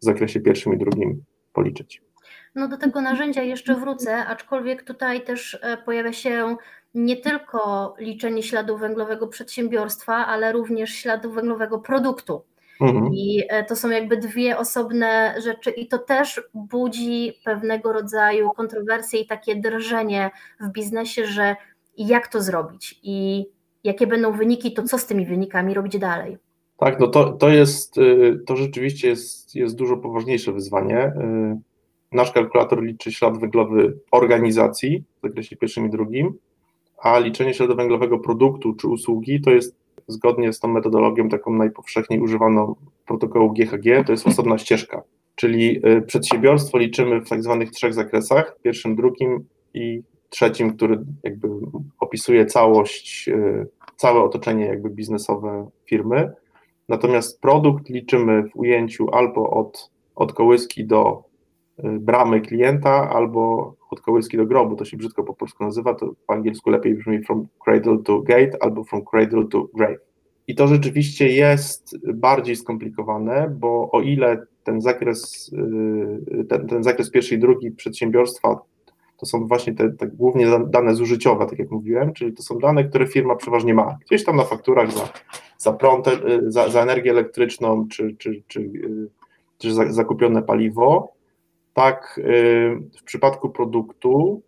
w 0.02 0.06
zakresie 0.06 0.40
pierwszym 0.40 0.74
i 0.74 0.78
drugim 0.78 1.24
policzyć. 1.54 2.02
No 2.56 2.68
do 2.68 2.78
tego 2.78 3.02
narzędzia 3.02 3.42
jeszcze 3.42 3.76
wrócę, 3.76 4.26
aczkolwiek 4.26 4.84
tutaj 4.84 5.22
też 5.22 5.60
e, 5.62 5.78
pojawia 5.78 6.14
się 6.14 6.56
nie 6.94 7.18
tylko 7.18 7.96
liczenie 8.00 8.44
śladu 8.44 8.78
węglowego 8.78 9.28
przedsiębiorstwa, 9.28 10.16
ale 10.16 10.52
również 10.52 10.90
śladu 10.90 11.32
węglowego 11.32 11.80
produktu. 11.80 12.44
Mhm. 12.82 13.14
I 13.14 13.44
e, 13.50 13.64
to 13.64 13.76
są 13.76 13.90
jakby 13.90 14.18
dwie 14.18 14.58
osobne 14.58 15.36
rzeczy, 15.42 15.72
i 15.72 15.88
to 15.88 15.98
też 15.98 16.42
budzi 16.54 17.34
pewnego 17.46 17.94
rodzaju 17.94 18.52
kontrowersje 18.52 19.20
i 19.20 19.28
takie 19.28 19.56
drżenie 19.56 20.32
w 20.60 20.70
biznesie, 20.70 21.26
że 21.26 21.56
jak 21.98 22.28
to 22.28 22.42
zrobić 22.42 23.00
i 23.04 23.46
jakie 23.84 24.08
będą 24.08 24.32
wyniki, 24.32 24.74
to 24.74 24.84
co 24.84 24.98
z 24.98 25.06
tymi 25.06 25.26
wynikami 25.26 25.74
robić 25.74 25.98
dalej. 25.98 26.38
Tak, 26.78 27.00
no 27.00 27.08
to, 27.08 27.32
to 27.32 27.50
jest, 27.50 27.98
y, 27.98 28.40
to 28.46 28.56
rzeczywiście 28.56 29.08
jest, 29.08 29.56
jest 29.56 29.76
dużo 29.76 29.98
poważniejsze 29.98 30.52
wyzwanie. 30.52 31.08
Y, 31.08 31.60
nasz 32.12 32.32
kalkulator 32.32 32.84
liczy 32.84 33.12
ślad 33.12 33.40
węglowy 33.40 33.98
organizacji 34.12 35.04
w 35.20 35.28
zakresie 35.28 35.56
pierwszym 35.56 35.86
i 35.86 35.90
drugim, 35.90 36.34
a 36.98 37.20
liczenie 37.20 37.54
śladu 37.54 37.76
węglowego 37.76 38.20
produktu 38.20 38.74
czy 38.74 38.88
usługi 38.88 39.42
to 39.42 39.52
jest 39.52 39.76
zgodnie 40.08 40.54
z 40.54 40.60
tą 40.60 40.68
metodologią 40.68 41.30
taką 41.30 41.54
najpowszechniej 41.54 42.20
używaną 42.20 42.76
protokołu 43.06 43.54
GHG, 43.54 44.06
to 44.06 44.12
jest 44.12 44.28
osobna 44.28 44.58
ścieżka, 44.58 45.04
czyli 45.36 45.88
y, 45.88 46.02
przedsiębiorstwo 46.02 46.78
liczymy 46.78 47.22
w 47.22 47.30
tak 47.30 47.44
zwanych 47.44 47.72
trzech 47.72 47.94
zakresach, 47.94 48.58
pierwszym, 48.64 48.96
drugim 48.96 49.46
i 49.74 50.02
trzecim, 50.34 50.74
który 50.74 51.00
jakby 51.24 51.48
opisuje 52.00 52.46
całość, 52.46 53.28
y, 53.30 53.68
całe 53.96 54.22
otoczenie 54.22 54.66
jakby 54.66 54.90
biznesowe 54.90 55.70
firmy, 55.86 56.34
natomiast 56.90 57.42
produkt 57.42 57.90
liczymy 57.90 58.44
w 58.44 58.56
ujęciu 58.56 59.10
albo 59.12 59.50
od, 59.50 59.92
od 60.16 60.34
kołyski 60.34 60.86
do 60.86 61.24
y, 61.80 61.84
bramy 62.00 62.42
klienta, 62.42 63.10
albo 63.10 63.76
od 63.90 64.02
kołyski 64.02 64.38
do 64.38 64.46
grobu, 64.46 64.76
to 64.76 64.86
się 64.86 64.98
brzydko 64.98 65.24
po 65.24 65.34
polsku 65.34 65.64
nazywa, 65.64 65.94
to 65.94 66.14
po 66.28 66.34
angielsku 66.34 66.70
lepiej 66.70 66.96
brzmi 66.96 67.24
from 67.24 67.48
cradle 67.66 67.98
to 68.04 68.22
gate 68.22 68.58
albo 68.60 68.84
from 68.84 69.02
cradle 69.12 69.48
to 69.48 69.68
grave. 69.74 70.00
I 70.48 70.56
to 70.56 70.68
rzeczywiście 70.68 71.28
jest 71.28 71.98
bardziej 72.14 72.56
skomplikowane, 72.56 73.56
bo 73.60 73.92
o 73.92 74.02
ile 74.02 74.46
ten 74.64 74.82
zakres, 74.82 75.52
y, 76.40 76.46
ten, 76.46 76.68
ten 76.68 76.84
zakres 76.84 77.12
pierwszej 77.12 77.38
i 77.38 77.42
drugiej 77.42 77.72
przedsiębiorstwa 77.72 78.73
to 79.24 79.28
są 79.28 79.48
właśnie 79.48 79.74
te, 79.74 79.92
te, 79.92 80.08
głównie 80.08 80.48
dane 80.68 80.96
zużyciowe, 80.96 81.46
tak 81.46 81.60
jak 81.60 81.72
mówiłem, 81.72 82.14
czyli 82.14 82.34
to 82.34 82.44
są 82.44 82.60
dane, 82.60 82.84
które 82.84 83.08
firma 83.08 83.36
przeważnie 83.36 83.74
ma. 83.74 83.98
Gdzieś 84.06 84.24
tam 84.24 84.36
na 84.36 84.44
fakturach 84.44 84.92
za, 84.92 85.10
za 85.58 85.74
prąd, 85.74 86.08
y, 86.08 86.12
za, 86.48 86.70
za 86.70 86.82
energię 86.82 87.12
elektryczną, 87.12 87.88
czy, 87.88 88.16
czy, 88.18 88.44
czy, 88.48 88.60
y, 88.60 89.10
czy 89.58 89.74
za, 89.74 89.92
zakupione 89.92 90.42
paliwo, 90.42 91.14
tak 91.74 92.18
y, 92.18 92.22
w 93.00 93.04
przypadku 93.04 93.50
produktu 93.50 94.42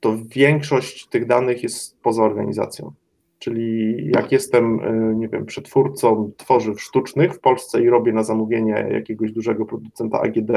to 0.00 0.16
większość 0.28 1.06
tych 1.06 1.26
danych 1.26 1.62
jest 1.62 2.00
poza 2.00 2.22
organizacją. 2.22 2.92
Czyli 3.38 3.96
jak 4.14 4.32
jestem, 4.32 4.80
nie 5.18 5.28
wiem, 5.28 5.46
przetwórcą 5.46 6.32
tworzyw 6.36 6.82
sztucznych 6.82 7.34
w 7.34 7.40
Polsce 7.40 7.82
i 7.82 7.88
robię 7.88 8.12
na 8.12 8.22
zamówienie 8.22 8.88
jakiegoś 8.90 9.32
dużego 9.32 9.66
producenta 9.66 10.20
AGD 10.20 10.50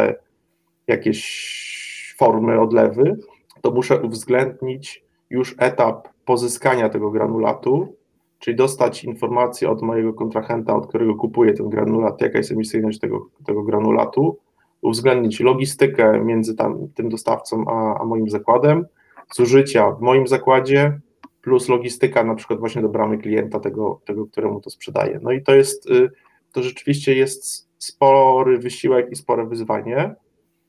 jakieś 0.88 1.76
formy 2.17 2.59
odlewy, 2.59 3.17
to 3.62 3.71
muszę 3.71 4.01
uwzględnić 4.01 5.03
już 5.29 5.55
etap 5.57 6.07
pozyskania 6.25 6.89
tego 6.89 7.12
granulatu, 7.12 7.95
czyli 8.39 8.57
dostać 8.57 9.03
informację 9.03 9.69
od 9.69 9.81
mojego 9.81 10.13
kontrahenta, 10.13 10.75
od 10.75 10.88
którego 10.88 11.15
kupuję 11.15 11.53
ten 11.53 11.69
granulat, 11.69 12.21
jaka 12.21 12.38
jest 12.38 12.51
emisyjność 12.51 13.00
tego, 13.00 13.27
tego 13.45 13.63
granulatu, 13.63 14.38
uwzględnić 14.81 15.39
logistykę 15.39 16.19
między 16.19 16.55
tam, 16.55 16.88
tym 16.95 17.09
dostawcą 17.09 17.65
a, 17.67 18.01
a 18.01 18.05
moim 18.05 18.29
zakładem, 18.29 18.86
zużycia 19.36 19.91
w 19.91 20.01
moim 20.01 20.27
zakładzie, 20.27 21.00
plus 21.41 21.69
logistyka 21.69 22.24
na 22.24 22.36
przykład 22.36 22.59
właśnie 22.59 22.81
do 22.81 22.89
bramy 22.89 23.17
klienta, 23.17 23.59
tego, 23.59 24.01
tego 24.05 24.25
któremu 24.25 24.62
to 24.62 24.69
sprzedaje. 24.69 25.19
No 25.21 25.31
i 25.31 25.43
to 25.43 25.55
jest, 25.55 25.91
y, 25.91 26.09
to 26.51 26.63
rzeczywiście 26.63 27.15
jest 27.15 27.69
spory 27.77 28.57
wysiłek 28.57 29.12
i 29.12 29.15
spore 29.15 29.45
wyzwanie. 29.45 30.15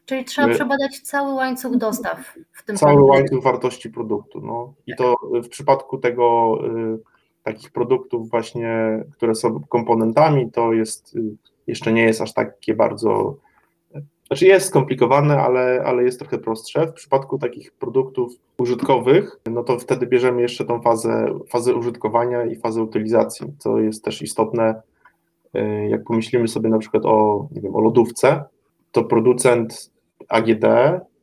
Czyli 0.09 0.25
trzeba 0.25 0.49
y, 0.49 0.55
przebadać 0.55 1.01
cały 1.01 1.35
łańcuch 1.35 1.77
dostaw 1.77 2.35
w 2.53 2.65
tym 2.65 2.77
Cały 2.77 2.93
produkcie. 2.93 3.21
łańcuch 3.21 3.43
wartości 3.43 3.91
produktu. 3.91 4.41
No. 4.41 4.75
I 4.87 4.97
to 4.97 5.15
w 5.45 5.49
przypadku 5.49 5.99
tego 5.99 6.59
y, 6.67 6.99
takich 7.43 7.71
produktów 7.71 8.31
właśnie, 8.31 9.05
które 9.13 9.35
są 9.35 9.61
komponentami, 9.69 10.51
to 10.53 10.73
jest 10.73 11.19
jeszcze 11.67 11.93
nie 11.93 12.03
jest 12.03 12.21
aż 12.21 12.33
takie 12.33 12.75
bardzo 12.75 13.37
znaczy 14.27 14.47
jest 14.47 14.67
skomplikowane, 14.67 15.39
ale, 15.39 15.83
ale 15.87 16.05
jest 16.05 16.19
trochę 16.19 16.39
prostsze. 16.39 16.87
W 16.87 16.93
przypadku 16.93 17.39
takich 17.39 17.73
produktów 17.73 18.33
użytkowych, 18.59 19.41
no 19.51 19.65
to 19.65 19.79
wtedy 19.79 20.07
bierzemy 20.07 20.43
jeszcze 20.43 20.65
tą 20.65 20.81
fazę, 20.81 21.39
fazę 21.49 21.75
użytkowania 21.75 22.45
i 22.45 22.57
fazę 22.57 22.83
utylizacji, 22.83 23.47
co 23.59 23.79
jest 23.79 24.05
też 24.05 24.23
istotne. 24.23 24.83
Y, 25.57 25.89
jak 25.89 26.05
pomyślimy 26.05 26.49
sobie 26.49 26.69
na 26.69 26.79
przykład 26.79 27.07
o, 27.07 27.49
nie 27.51 27.61
wiem, 27.61 27.77
o 27.77 27.81
lodówce, 27.81 28.45
to 28.93 29.05
producent 29.05 29.91
AGD 30.29 30.65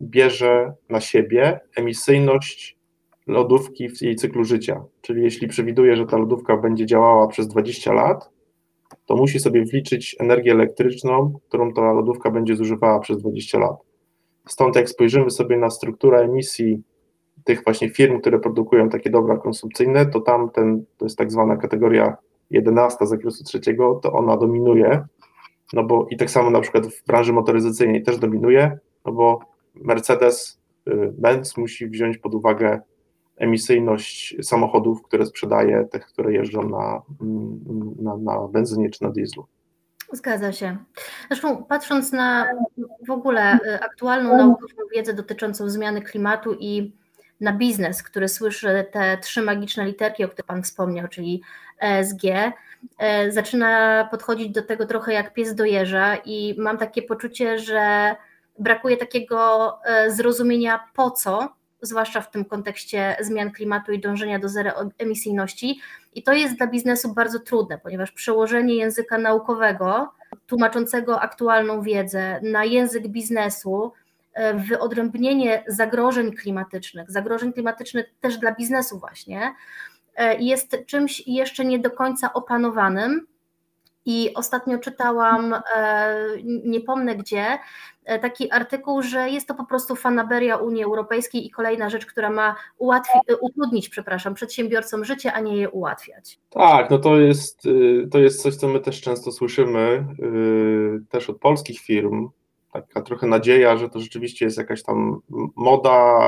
bierze 0.02 0.74
na 0.90 1.00
siebie 1.00 1.60
emisyjność 1.76 2.78
lodówki 3.28 3.90
w 3.90 4.02
jej 4.02 4.16
cyklu 4.16 4.44
życia. 4.44 4.84
Czyli 5.02 5.24
jeśli 5.24 5.48
przewiduje, 5.48 5.96
że 5.96 6.06
ta 6.06 6.18
lodówka 6.18 6.58
będzie 6.58 6.86
działała 6.86 7.28
przez 7.28 7.48
20 7.48 7.94
lat, 7.94 8.30
to 9.06 9.16
musi 9.16 9.40
sobie 9.40 9.66
wliczyć 9.66 10.16
energię 10.20 10.52
elektryczną, 10.52 11.40
którą 11.50 11.74
ta 11.74 11.94
lodówka 11.94 12.32
będzie 12.32 12.56
zużywała 12.56 13.00
przez 13.00 13.18
20 13.18 13.60
lat. 13.60 13.76
Stąd 14.48 14.76
jak 14.76 14.90
spojrzymy 14.90 15.32
sobie 15.32 15.58
na 15.58 15.70
strukturę 15.70 16.20
emisji 16.20 16.84
tych 17.44 17.64
właśnie 17.64 17.90
firm, 17.90 18.20
które 18.20 18.40
produkują 18.40 18.90
takie 18.90 19.10
dobra 19.10 19.38
konsumpcyjne, 19.38 20.06
to 20.06 20.22
tam 20.22 20.50
ten, 20.50 20.86
to 20.98 21.06
jest 21.06 21.18
tak 21.18 21.32
zwana 21.32 21.58
kategoria 21.58 22.18
11 22.50 23.06
zakresu 23.06 23.44
trzeciego, 23.44 24.00
to 24.04 24.14
ona 24.14 24.38
dominuje, 24.38 25.06
no 25.74 25.84
bo 25.84 26.08
i 26.10 26.18
tak 26.18 26.30
samo 26.30 26.50
na 26.50 26.62
przykład 26.62 26.88
w 26.88 27.06
branży 27.06 27.34
motoryzacyjnej 27.34 28.04
też 28.04 28.18
dominuje, 28.18 28.80
no 29.06 29.12
bo 29.12 29.40
Mercedes-Benz 29.76 31.58
y, 31.58 31.62
musi 31.62 31.88
wziąć 31.88 32.18
pod 32.18 32.36
uwagę 32.36 32.82
emisyjność 33.38 34.36
samochodów, 34.42 35.04
które 35.04 35.26
sprzedaje, 35.26 35.88
tych, 35.92 36.06
które 36.06 36.34
jeżdżą 36.34 36.70
na, 36.70 37.02
mm, 37.22 37.96
na, 38.00 38.18
na 38.18 38.48
benzynie 38.48 38.90
czy 38.90 39.04
na 39.04 39.10
dieslu. 39.10 39.46
Zgadza 40.12 40.52
się. 40.52 40.78
Zresztą 41.28 41.64
patrząc 41.64 42.12
na 42.12 42.48
w 43.08 43.12
ogóle 43.12 43.60
y, 43.66 43.80
aktualną 43.84 44.38
naukową 44.38 44.84
wiedzę 44.96 45.14
dotyczącą 45.14 45.70
zmiany 45.70 46.02
klimatu 46.02 46.56
i 46.60 46.94
na 47.42 47.54
biznes, 47.54 48.04
który 48.04 48.28
słyszy 48.28 48.86
te 48.92 49.18
trzy 49.18 49.42
magiczne 49.42 49.86
literki, 49.86 50.24
o 50.24 50.28
których 50.28 50.46
Pan 50.46 50.64
wspomniał, 50.64 51.08
czyli 51.08 51.42
ESG, 51.80 52.24
e, 52.98 53.32
zaczyna 53.32 54.04
podchodzić 54.12 54.50
do 54.50 54.62
tego 54.62 54.86
trochę 54.86 55.14
jak 55.14 55.34
pies 55.34 55.56
do 55.56 55.66
jeża 55.66 56.16
i 56.16 56.56
mam 56.58 56.78
takie 56.78 57.02
poczucie, 57.02 57.60
że 57.60 58.16
brakuje 58.60 58.98
takiego 58.98 59.72
e, 59.86 60.12
zrozumienia 60.12 60.80
po 60.94 61.12
co, 61.12 61.50
zwłaszcza 61.82 62.22
w 62.22 62.32
tym 62.32 62.46
kontekście 62.46 63.18
zmian 63.20 63.52
klimatu 63.52 63.92
i 63.92 64.00
dążenia 64.00 64.40
do 64.40 64.50
zeroemisyjności. 64.50 65.80
I 66.14 66.24
to 66.24 66.34
jest 66.34 66.58
dla 66.58 66.68
biznesu 66.68 67.14
bardzo 67.14 67.40
trudne, 67.40 67.78
ponieważ 67.78 68.12
przełożenie 68.12 68.76
języka 68.76 69.18
naukowego, 69.18 70.12
tłumaczącego 70.48 71.22
aktualną 71.22 71.82
wiedzę 71.82 72.40
na 72.44 72.66
język 72.66 73.08
biznesu, 73.08 73.92
e, 74.34 74.54
wyodrębnienie 74.54 75.64
zagrożeń 75.68 76.32
klimatycznych, 76.36 77.12
zagrożeń 77.12 77.54
klimatycznych 77.54 78.06
też 78.22 78.38
dla 78.38 78.56
biznesu 78.56 79.00
właśnie, 79.00 79.54
e, 80.16 80.36
jest 80.36 80.78
czymś 80.86 81.28
jeszcze 81.28 81.66
nie 81.66 81.80
do 81.80 81.92
końca 81.92 82.34
opanowanym. 82.34 83.28
I 84.08 84.34
ostatnio 84.34 84.78
czytałam, 84.78 85.56
nie 86.44 86.82
pomnę 86.82 87.16
gdzie, 87.16 87.46
taki 88.22 88.52
artykuł, 88.52 89.02
że 89.02 89.30
jest 89.30 89.48
to 89.48 89.56
po 89.56 89.66
prostu 89.66 89.96
fanaberia 89.96 90.58
Unii 90.58 90.84
Europejskiej 90.84 91.48
i 91.48 91.50
kolejna 91.50 91.90
rzecz, 91.90 92.06
która 92.06 92.30
ma 92.30 92.56
ułatwi, 92.78 93.20
e, 93.28 93.38
utrudnić, 93.38 93.90
przepraszam, 93.90 94.34
przedsiębiorcom 94.34 95.06
życie, 95.06 95.34
a 95.34 95.40
nie 95.40 95.58
je 95.58 95.70
ułatwiać. 95.70 96.40
Tak, 96.50 96.90
no 96.90 96.98
to 96.98 97.20
jest, 97.20 97.66
y, 97.66 98.08
to 98.12 98.20
jest 98.20 98.42
coś, 98.42 98.56
co 98.56 98.68
my 98.68 98.80
też 98.80 99.02
często 99.02 99.32
słyszymy, 99.32 100.06
y, 100.20 101.04
też 101.10 101.30
od 101.30 101.40
polskich 101.40 101.80
firm, 101.80 102.30
taka 102.74 103.02
trochę 103.02 103.28
nadzieja, 103.28 103.78
że 103.78 103.90
to 103.90 104.00
rzeczywiście 104.00 104.46
jest 104.46 104.58
jakaś 104.58 104.84
tam 104.84 105.22
moda, 105.56 106.22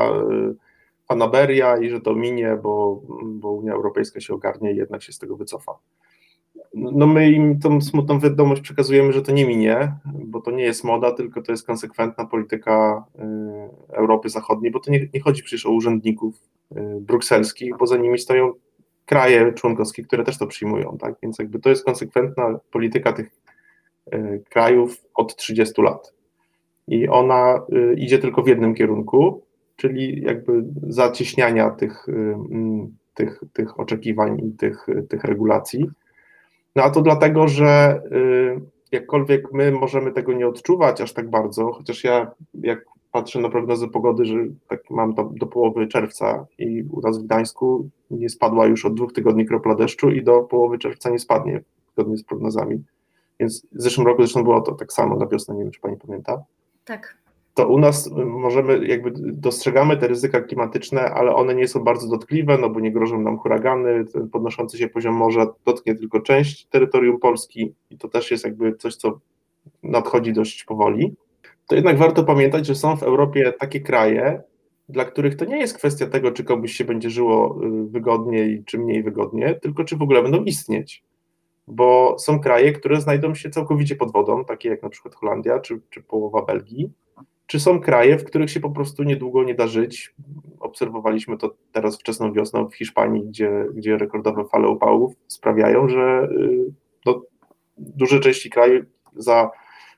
y, 0.52 0.54
fanaberia 1.08 1.78
i 1.78 1.90
że 1.90 2.00
to 2.00 2.14
minie, 2.14 2.58
bo, 2.62 3.02
bo 3.24 3.52
Unia 3.52 3.72
Europejska 3.72 4.20
się 4.20 4.34
ogarnie 4.34 4.72
i 4.72 4.76
jednak 4.76 5.02
się 5.02 5.12
z 5.12 5.18
tego 5.18 5.36
wycofa 5.36 5.72
no 6.78 7.06
my 7.06 7.30
im 7.30 7.58
tą 7.60 7.80
smutną 7.80 8.20
wiadomość 8.20 8.62
przekazujemy, 8.62 9.12
że 9.12 9.22
to 9.22 9.32
nie 9.32 9.46
minie, 9.46 9.92
bo 10.04 10.40
to 10.40 10.50
nie 10.50 10.64
jest 10.64 10.84
moda, 10.84 11.12
tylko 11.12 11.42
to 11.42 11.52
jest 11.52 11.66
konsekwentna 11.66 12.24
polityka 12.24 13.04
y, 13.18 13.22
Europy 13.92 14.28
Zachodniej, 14.28 14.72
bo 14.72 14.80
to 14.80 14.90
nie, 14.90 15.08
nie 15.14 15.20
chodzi 15.20 15.42
przecież 15.42 15.66
o 15.66 15.70
urzędników 15.70 16.34
y, 16.76 17.00
brukselskich, 17.00 17.76
bo 17.78 17.86
za 17.86 17.96
nimi 17.96 18.18
stoją 18.18 18.52
kraje 19.06 19.52
członkowskie, 19.52 20.02
które 20.02 20.24
też 20.24 20.38
to 20.38 20.46
przyjmują, 20.46 20.96
tak? 21.00 21.14
Więc 21.22 21.38
jakby 21.38 21.58
to 21.58 21.70
jest 21.70 21.84
konsekwentna 21.84 22.58
polityka 22.70 23.12
tych 23.12 23.30
y, 24.14 24.42
krajów 24.50 25.04
od 25.14 25.36
30 25.36 25.82
lat. 25.82 26.14
I 26.88 27.08
ona 27.08 27.60
idzie 27.96 28.18
tylko 28.18 28.42
w 28.42 28.48
jednym 28.48 28.74
kierunku, 28.74 29.42
czyli 29.76 30.22
jakby 30.22 30.64
zacieśniania 30.82 31.70
tych, 31.70 32.06
tych, 33.14 33.40
tych 33.52 33.80
oczekiwań 33.80 34.40
i 34.46 34.56
tych, 34.56 34.86
tych 35.08 35.24
regulacji. 35.24 35.90
No 36.78 36.84
a 36.84 36.90
to 36.90 37.02
dlatego, 37.02 37.48
że 37.48 38.02
y, 38.12 38.60
jakkolwiek 38.92 39.52
my 39.52 39.72
możemy 39.72 40.12
tego 40.12 40.32
nie 40.32 40.48
odczuwać 40.48 41.00
aż 41.00 41.12
tak 41.12 41.30
bardzo, 41.30 41.72
chociaż 41.72 42.04
ja 42.04 42.30
jak 42.54 42.84
patrzę 43.12 43.40
na 43.40 43.48
prognozy 43.48 43.88
pogody, 43.88 44.24
że 44.24 44.34
tak 44.68 44.90
mam 44.90 45.14
do, 45.14 45.30
do 45.34 45.46
połowy 45.46 45.86
czerwca 45.86 46.46
i 46.58 46.82
u 46.82 47.00
nas 47.00 47.18
w 47.18 47.22
Gdańsku 47.22 47.88
nie 48.10 48.28
spadła 48.28 48.66
już 48.66 48.84
od 48.84 48.94
dwóch 48.94 49.12
tygodni 49.12 49.46
kropla 49.46 49.74
deszczu 49.74 50.10
i 50.10 50.22
do 50.22 50.42
połowy 50.42 50.78
czerwca 50.78 51.10
nie 51.10 51.18
spadnie 51.18 51.60
zgodnie 51.92 52.16
z 52.16 52.24
prognozami. 52.24 52.84
Więc 53.40 53.66
w 53.72 53.82
zeszłym 53.82 54.06
roku 54.06 54.22
zresztą 54.22 54.44
było 54.44 54.60
to 54.60 54.72
tak 54.72 54.92
samo 54.92 55.16
na 55.16 55.26
wiosnę, 55.26 55.54
nie 55.54 55.62
wiem 55.62 55.72
czy 55.72 55.80
pani 55.80 55.96
pamięta. 55.96 56.42
Tak 56.84 57.16
to 57.58 57.68
u 57.68 57.78
nas 57.78 58.10
możemy, 58.26 58.86
jakby 58.86 59.12
dostrzegamy 59.16 59.96
te 59.96 60.08
ryzyka 60.08 60.40
klimatyczne, 60.40 61.00
ale 61.00 61.34
one 61.34 61.54
nie 61.54 61.68
są 61.68 61.80
bardzo 61.80 62.08
dotkliwe, 62.08 62.58
no 62.58 62.70
bo 62.70 62.80
nie 62.80 62.92
grożą 62.92 63.20
nam 63.20 63.38
huragany, 63.38 64.04
ten 64.04 64.28
podnoszący 64.28 64.78
się 64.78 64.88
poziom 64.88 65.14
morza 65.14 65.46
dotknie 65.64 65.94
tylko 65.94 66.20
część 66.20 66.66
terytorium 66.66 67.18
Polski 67.18 67.74
i 67.90 67.98
to 67.98 68.08
też 68.08 68.30
jest 68.30 68.44
jakby 68.44 68.76
coś, 68.76 68.96
co 68.96 69.20
nadchodzi 69.82 70.32
dość 70.32 70.64
powoli. 70.64 71.14
To 71.66 71.74
jednak 71.74 71.98
warto 71.98 72.24
pamiętać, 72.24 72.66
że 72.66 72.74
są 72.74 72.96
w 72.96 73.02
Europie 73.02 73.52
takie 73.60 73.80
kraje, 73.80 74.42
dla 74.88 75.04
których 75.04 75.36
to 75.36 75.44
nie 75.44 75.58
jest 75.58 75.78
kwestia 75.78 76.06
tego, 76.06 76.32
czy 76.32 76.44
komuś 76.44 76.72
się 76.72 76.84
będzie 76.84 77.10
żyło 77.10 77.60
y, 77.64 77.90
wygodniej, 77.90 78.62
czy 78.66 78.78
mniej 78.78 79.02
wygodnie, 79.02 79.54
tylko 79.54 79.84
czy 79.84 79.96
w 79.96 80.02
ogóle 80.02 80.22
będą 80.22 80.44
istnieć. 80.44 81.04
Bo 81.66 82.16
są 82.18 82.40
kraje, 82.40 82.72
które 82.72 83.00
znajdą 83.00 83.34
się 83.34 83.50
całkowicie 83.50 83.96
pod 83.96 84.12
wodą, 84.12 84.44
takie 84.44 84.68
jak 84.68 84.82
na 84.82 84.88
przykład 84.88 85.14
Holandia 85.14 85.58
czy, 85.58 85.80
czy 85.90 86.02
połowa 86.02 86.42
Belgii, 86.42 86.90
czy 87.48 87.60
są 87.60 87.80
kraje, 87.80 88.18
w 88.18 88.24
których 88.24 88.50
się 88.50 88.60
po 88.60 88.70
prostu 88.70 89.02
niedługo 89.02 89.44
nie 89.44 89.54
da 89.54 89.66
żyć? 89.66 90.14
Obserwowaliśmy 90.60 91.38
to 91.38 91.54
teraz 91.72 91.98
wczesną 91.98 92.32
wiosną 92.32 92.68
w 92.68 92.74
Hiszpanii, 92.74 93.24
gdzie, 93.24 93.66
gdzie 93.74 93.98
rekordowe 93.98 94.44
fale 94.44 94.68
upałów 94.68 95.14
sprawiają, 95.28 95.88
że 95.88 96.28
y, 96.32 96.72
no, 97.06 97.22
duże 97.78 98.20
części 98.20 98.50
kraju 98.50 98.84
za, 99.16 99.50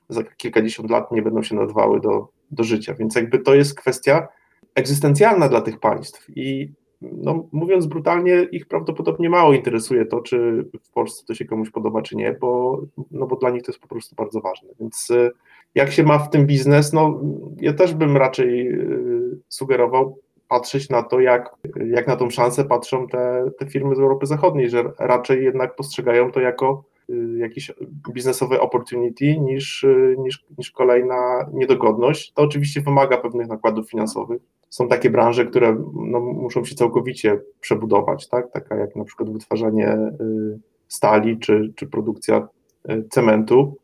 za 0.09 0.23
kilkadziesiąt 0.23 0.89
lat 0.89 1.11
nie 1.11 1.21
będą 1.21 1.43
się 1.43 1.55
nadawały 1.55 1.99
do, 1.99 2.27
do 2.51 2.63
życia. 2.63 2.93
Więc 2.93 3.15
jakby 3.15 3.39
to 3.39 3.55
jest 3.55 3.75
kwestia 3.75 4.27
egzystencjalna 4.75 5.49
dla 5.49 5.61
tych 5.61 5.79
państw 5.79 6.27
i 6.35 6.71
no, 7.01 7.47
mówiąc 7.51 7.85
brutalnie, 7.85 8.47
ich 8.51 8.67
prawdopodobnie 8.67 9.29
mało 9.29 9.53
interesuje 9.53 10.05
to, 10.05 10.21
czy 10.21 10.65
w 10.83 10.91
Polsce 10.91 11.25
to 11.25 11.33
się 11.33 11.45
komuś 11.45 11.69
podoba, 11.69 12.01
czy 12.01 12.15
nie, 12.15 12.37
bo, 12.41 12.81
no 13.11 13.27
bo 13.27 13.35
dla 13.35 13.49
nich 13.49 13.63
to 13.63 13.71
jest 13.71 13.81
po 13.81 13.87
prostu 13.87 14.15
bardzo 14.15 14.41
ważne. 14.41 14.69
Więc 14.79 15.09
y, 15.09 15.31
jak 15.75 15.91
się 15.91 16.03
ma 16.03 16.19
w 16.19 16.29
tym 16.29 16.45
biznes, 16.45 16.93
no 16.93 17.21
ja 17.57 17.73
też 17.73 17.93
bym 17.93 18.17
raczej 18.17 18.67
y, 18.73 19.39
sugerował 19.49 20.17
patrzeć 20.47 20.89
na 20.89 21.03
to, 21.03 21.19
jak, 21.19 21.55
jak 21.85 22.07
na 22.07 22.15
tą 22.15 22.29
szansę 22.29 22.65
patrzą 22.65 23.07
te, 23.07 23.51
te 23.59 23.65
firmy 23.65 23.95
z 23.95 23.99
Europy 23.99 24.25
Zachodniej, 24.25 24.69
że 24.69 24.91
raczej 24.99 25.43
jednak 25.43 25.75
postrzegają 25.75 26.31
to 26.31 26.39
jako 26.39 26.83
y, 27.09 27.37
jakiś 27.37 27.71
biznesowy 28.13 28.59
opportunity 28.61 29.39
niż, 29.39 29.85
niż, 30.17 30.45
niż 30.57 30.71
kolejna 30.71 31.49
niedogodność. 31.53 32.33
To 32.33 32.41
oczywiście 32.41 32.81
wymaga 32.81 33.17
pewnych 33.17 33.47
nakładów 33.47 33.89
finansowych, 33.89 34.41
są 34.71 34.87
takie 34.87 35.09
branże, 35.09 35.45
które 35.45 35.83
no, 35.93 36.19
muszą 36.19 36.65
się 36.65 36.75
całkowicie 36.75 37.39
przebudować, 37.61 38.29
tak? 38.29 38.51
taka 38.51 38.75
jak 38.75 38.95
na 38.95 39.03
przykład 39.03 39.29
wytwarzanie 39.29 39.97
y, 40.21 40.59
stali 40.87 41.39
czy, 41.39 41.73
czy 41.75 41.87
produkcja 41.87 42.47
y, 42.91 43.03
cementu. 43.09 43.77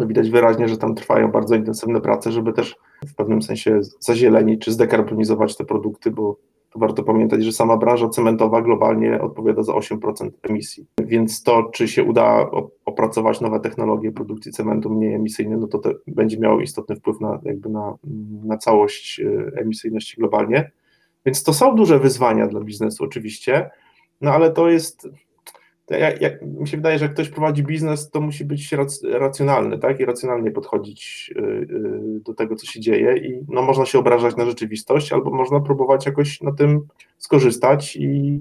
Widać 0.00 0.30
wyraźnie, 0.30 0.68
że 0.68 0.76
tam 0.76 0.94
trwają 0.94 1.30
bardzo 1.30 1.54
intensywne 1.54 2.00
prace, 2.00 2.32
żeby 2.32 2.52
też 2.52 2.76
w 3.06 3.14
pewnym 3.14 3.42
sensie 3.42 3.80
zazielenić 4.00 4.64
czy 4.64 4.72
zdekarbonizować 4.72 5.56
te 5.56 5.64
produkty, 5.64 6.10
bo 6.10 6.36
to 6.72 6.78
warto 6.78 7.02
pamiętać, 7.02 7.44
że 7.44 7.52
sama 7.52 7.76
branża 7.76 8.08
cementowa 8.08 8.62
globalnie 8.62 9.20
odpowiada 9.20 9.62
za 9.62 9.72
8% 9.72 10.30
emisji. 10.42 10.86
Więc 10.98 11.42
to, 11.42 11.62
czy 11.72 11.88
się 11.88 12.04
uda 12.04 12.50
opracować 12.84 13.40
nowe 13.40 13.60
technologie 13.60 14.12
produkcji 14.12 14.52
cementu 14.52 14.90
mniej 14.90 15.14
emisyjne, 15.14 15.56
no 15.56 15.66
to, 15.66 15.78
to 15.78 15.92
będzie 16.06 16.38
miało 16.38 16.60
istotny 16.60 16.96
wpływ 16.96 17.20
na, 17.20 17.40
jakby 17.44 17.68
na, 17.68 17.94
na 18.44 18.58
całość 18.58 19.20
e, 19.20 19.60
emisyjności 19.60 20.16
globalnie. 20.16 20.70
Więc 21.26 21.42
to 21.42 21.52
są 21.52 21.74
duże 21.74 21.98
wyzwania 21.98 22.46
dla 22.46 22.60
biznesu 22.60 23.04
oczywiście, 23.04 23.70
no 24.20 24.32
ale 24.32 24.50
to 24.50 24.70
jest 24.70 25.08
jak, 25.90 26.20
jak, 26.20 26.42
mi 26.42 26.68
się 26.68 26.76
wydaje, 26.76 26.98
że 26.98 27.04
jak 27.04 27.14
ktoś 27.14 27.28
prowadzi 27.28 27.62
biznes, 27.62 28.10
to 28.10 28.20
musi 28.20 28.44
być 28.44 28.74
racjonalny, 29.12 29.78
tak? 29.78 30.00
I 30.00 30.04
racjonalnie 30.04 30.50
podchodzić 30.50 31.30
y, 31.36 31.40
y, 31.40 32.20
do 32.20 32.34
tego, 32.34 32.56
co 32.56 32.66
się 32.66 32.80
dzieje. 32.80 33.16
I 33.16 33.44
no, 33.48 33.62
można 33.62 33.86
się 33.86 33.98
obrażać 33.98 34.36
na 34.36 34.44
rzeczywistość, 34.44 35.12
albo 35.12 35.30
można 35.30 35.60
próbować 35.60 36.06
jakoś 36.06 36.40
na 36.40 36.52
tym 36.52 36.86
skorzystać. 37.18 37.96
I, 37.96 38.40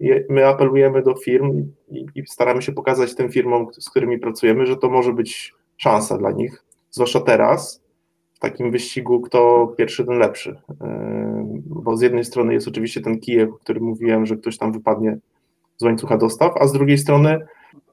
i 0.00 0.10
my 0.28 0.46
apelujemy 0.46 1.02
do 1.02 1.14
firm 1.14 1.72
i, 1.88 2.06
i, 2.14 2.26
staramy 2.26 2.62
się 2.62 2.72
pokazać 2.72 3.14
tym 3.14 3.30
firmom, 3.30 3.66
z 3.78 3.90
którymi 3.90 4.18
pracujemy, 4.18 4.66
że 4.66 4.76
to 4.76 4.90
może 4.90 5.12
być 5.12 5.54
szansa 5.76 6.18
dla 6.18 6.30
nich, 6.30 6.64
zwłaszcza 6.90 7.20
teraz, 7.20 7.82
w 8.34 8.38
takim 8.38 8.70
wyścigu, 8.70 9.20
kto 9.20 9.72
pierwszy, 9.78 10.04
ten 10.04 10.18
lepszy. 10.18 10.50
Y, 10.50 10.74
bo 11.66 11.96
z 11.96 12.02
jednej 12.02 12.24
strony 12.24 12.54
jest 12.54 12.68
oczywiście 12.68 13.00
ten 13.00 13.20
Kijek, 13.20 13.50
o 13.50 13.58
którym 13.58 13.84
mówiłem, 13.84 14.26
że 14.26 14.36
ktoś 14.36 14.58
tam 14.58 14.72
wypadnie 14.72 15.18
z 15.76 15.84
łańcucha 15.84 16.16
dostaw, 16.16 16.56
a 16.56 16.66
z 16.66 16.72
drugiej 16.72 16.98
strony 16.98 17.46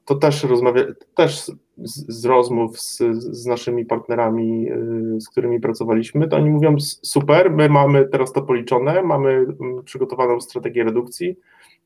to 0.04 0.14
też 0.14 0.44
rozmawia, 0.44 0.82
też 1.14 1.44
z, 1.44 1.54
z 2.08 2.24
rozmów 2.24 2.80
z, 2.80 2.98
z, 3.18 3.46
naszymi 3.46 3.84
partnerami, 3.84 4.66
z 5.20 5.28
którymi 5.28 5.60
pracowaliśmy, 5.60 6.28
to 6.28 6.36
oni 6.36 6.50
mówią 6.50 6.76
super, 7.02 7.50
my 7.50 7.68
mamy 7.68 8.08
teraz 8.08 8.32
to 8.32 8.42
policzone, 8.42 9.02
mamy 9.02 9.30
mm, 9.30 9.84
przygotowaną 9.84 10.40
strategię 10.40 10.84
redukcji, 10.84 11.36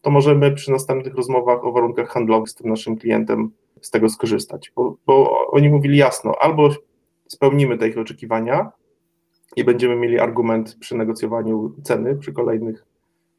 to 0.02 0.10
możemy 0.10 0.52
przy 0.52 0.70
następnych 0.70 1.14
rozmowach 1.14 1.64
o 1.64 1.72
warunkach 1.72 2.08
handlowych 2.08 2.48
z 2.48 2.54
tym 2.54 2.70
naszym 2.70 2.96
klientem 2.96 3.50
z 3.80 3.90
tego 3.90 4.08
skorzystać, 4.08 4.72
bo, 4.76 4.96
bo 5.06 5.46
oni 5.50 5.68
mówili 5.68 5.98
jasno, 5.98 6.34
albo 6.40 6.70
spełnimy 7.28 7.78
te 7.78 7.88
ich 7.88 7.98
oczekiwania 7.98 8.72
i 9.56 9.64
będziemy 9.64 9.96
mieli 9.96 10.18
argument 10.18 10.76
przy 10.80 10.96
negocjowaniu 10.96 11.72
ceny, 11.82 12.16
przy 12.16 12.32
kolejnych 12.32 12.84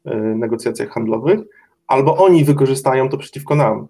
e, 0.04 0.16
negocjacjach 0.16 0.88
handlowych, 0.88 1.40
albo 1.86 2.16
oni 2.16 2.44
wykorzystają 2.44 3.08
to 3.08 3.16
przeciwko 3.16 3.54
nam. 3.54 3.88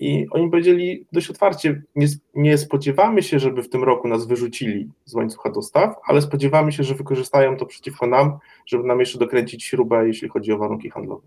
I 0.00 0.26
oni 0.30 0.50
powiedzieli 0.50 1.06
dość 1.12 1.30
otwarcie: 1.30 1.82
nie, 1.96 2.06
nie, 2.34 2.58
spodziewamy 2.58 3.22
się, 3.22 3.38
żeby 3.38 3.62
w 3.62 3.68
tym 3.68 3.84
roku 3.84 4.08
nas 4.08 4.26
wyrzucili 4.26 4.90
z 5.04 5.14
łańcucha 5.14 5.50
dostaw, 5.50 5.94
ale 6.06 6.22
spodziewamy 6.22 6.72
się, 6.72 6.82
że 6.84 6.94
wykorzystają 6.94 7.56
to 7.56 7.66
przeciwko 7.66 8.06
nam, 8.06 8.38
żeby 8.66 8.84
nam 8.84 9.00
jeszcze 9.00 9.18
dokręcić 9.18 9.64
śrubę, 9.64 10.06
jeśli 10.06 10.28
chodzi 10.28 10.52
o 10.52 10.58
warunki 10.58 10.90
handlowe. 10.90 11.26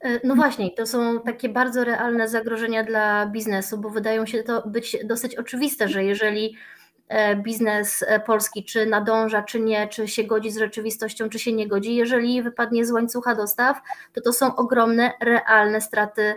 E, 0.00 0.20
no 0.26 0.34
właśnie, 0.34 0.70
to 0.70 0.86
są 0.86 1.20
takie 1.20 1.48
bardzo 1.48 1.84
realne 1.84 2.28
zagrożenia 2.28 2.84
dla 2.84 3.26
biznesu, 3.26 3.78
bo 3.78 3.90
wydają 3.90 4.26
się 4.26 4.42
to 4.42 4.68
być 4.68 4.96
dosyć 5.04 5.36
oczywiste, 5.36 5.88
że 5.88 6.04
jeżeli 6.04 6.56
biznes 7.36 8.04
e, 8.06 8.20
polski 8.20 8.64
czy 8.64 8.86
nadąża, 8.86 9.42
czy 9.42 9.60
nie, 9.60 9.88
czy 9.88 10.08
się 10.08 10.24
godzi 10.24 10.50
z 10.50 10.58
rzeczywistością, 10.58 11.28
czy 11.28 11.38
się 11.38 11.52
nie 11.52 11.68
godzi, 11.68 11.94
jeżeli 11.94 12.42
wypadnie 12.42 12.84
z 12.84 12.90
łańcucha 12.90 13.34
dostaw, 13.34 13.80
to 14.12 14.20
to 14.20 14.32
są 14.32 14.56
ogromne, 14.56 15.12
realne 15.20 15.80
straty 15.80 16.34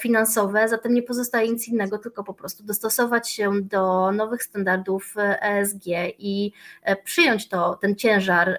finansowe, 0.00 0.68
zatem 0.68 0.94
nie 0.94 1.02
pozostaje 1.02 1.48
nic 1.48 1.68
innego, 1.68 1.98
tylko 1.98 2.24
po 2.24 2.34
prostu 2.34 2.64
dostosować 2.64 3.30
się 3.30 3.62
do 3.62 4.12
nowych 4.12 4.42
standardów 4.42 5.14
ESG 5.40 5.84
i 6.18 6.52
przyjąć 7.04 7.48
to, 7.48 7.78
ten 7.80 7.96
ciężar 7.96 8.58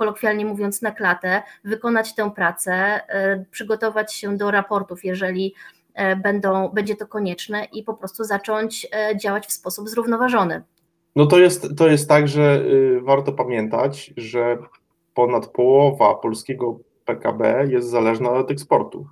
kolokwialnie 0.00 0.46
mówiąc, 0.46 0.82
na 0.82 0.90
klatę, 0.90 1.42
wykonać 1.64 2.14
tę 2.14 2.30
pracę, 2.30 2.72
e, 3.08 3.44
przygotować 3.50 4.14
się 4.14 4.36
do 4.36 4.50
raportów, 4.50 5.04
jeżeli 5.04 5.54
e, 5.54 5.79
będą, 6.22 6.68
będzie 6.68 6.96
to 6.96 7.06
konieczne 7.06 7.64
i 7.72 7.82
po 7.82 7.94
prostu 7.94 8.24
zacząć 8.24 8.86
e, 8.92 9.16
działać 9.16 9.46
w 9.46 9.52
sposób 9.52 9.88
zrównoważony. 9.88 10.62
No 11.16 11.26
to 11.26 11.38
jest, 11.38 11.76
to 11.76 11.88
jest 11.88 12.08
tak, 12.08 12.28
że 12.28 12.62
y, 12.64 13.00
warto 13.02 13.32
pamiętać, 13.32 14.14
że 14.16 14.58
ponad 15.14 15.46
połowa 15.46 16.14
polskiego 16.14 16.78
PKB 17.04 17.66
jest 17.70 17.88
zależna 17.88 18.30
od 18.30 18.50
eksportu. 18.50 19.06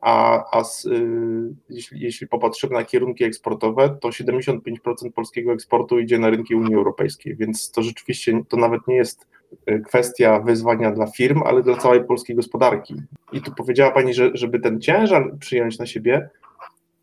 A, 0.00 0.44
a 0.58 0.64
z, 0.64 0.84
y, 0.86 1.54
jeśli, 1.70 2.00
jeśli 2.00 2.26
popatrzymy 2.26 2.74
na 2.74 2.84
kierunki 2.84 3.24
eksportowe, 3.24 3.98
to 4.00 4.08
75% 4.08 4.58
polskiego 5.14 5.52
eksportu 5.52 5.98
idzie 5.98 6.18
na 6.18 6.30
rynki 6.30 6.54
Unii 6.54 6.74
Europejskiej, 6.74 7.36
więc 7.36 7.70
to 7.70 7.82
rzeczywiście 7.82 8.42
to 8.48 8.56
nawet 8.56 8.86
nie 8.88 8.96
jest 8.96 9.26
kwestia 9.86 10.40
wyzwania 10.40 10.90
dla 10.90 11.06
firm, 11.06 11.42
ale 11.44 11.62
dla 11.62 11.76
całej 11.76 12.04
polskiej 12.04 12.36
gospodarki. 12.36 12.94
I 13.32 13.40
tu 13.40 13.54
powiedziała 13.54 13.90
Pani, 13.90 14.14
że 14.14 14.30
żeby 14.34 14.60
ten 14.60 14.80
ciężar 14.80 15.38
przyjąć 15.38 15.78
na 15.78 15.86
siebie, 15.86 16.28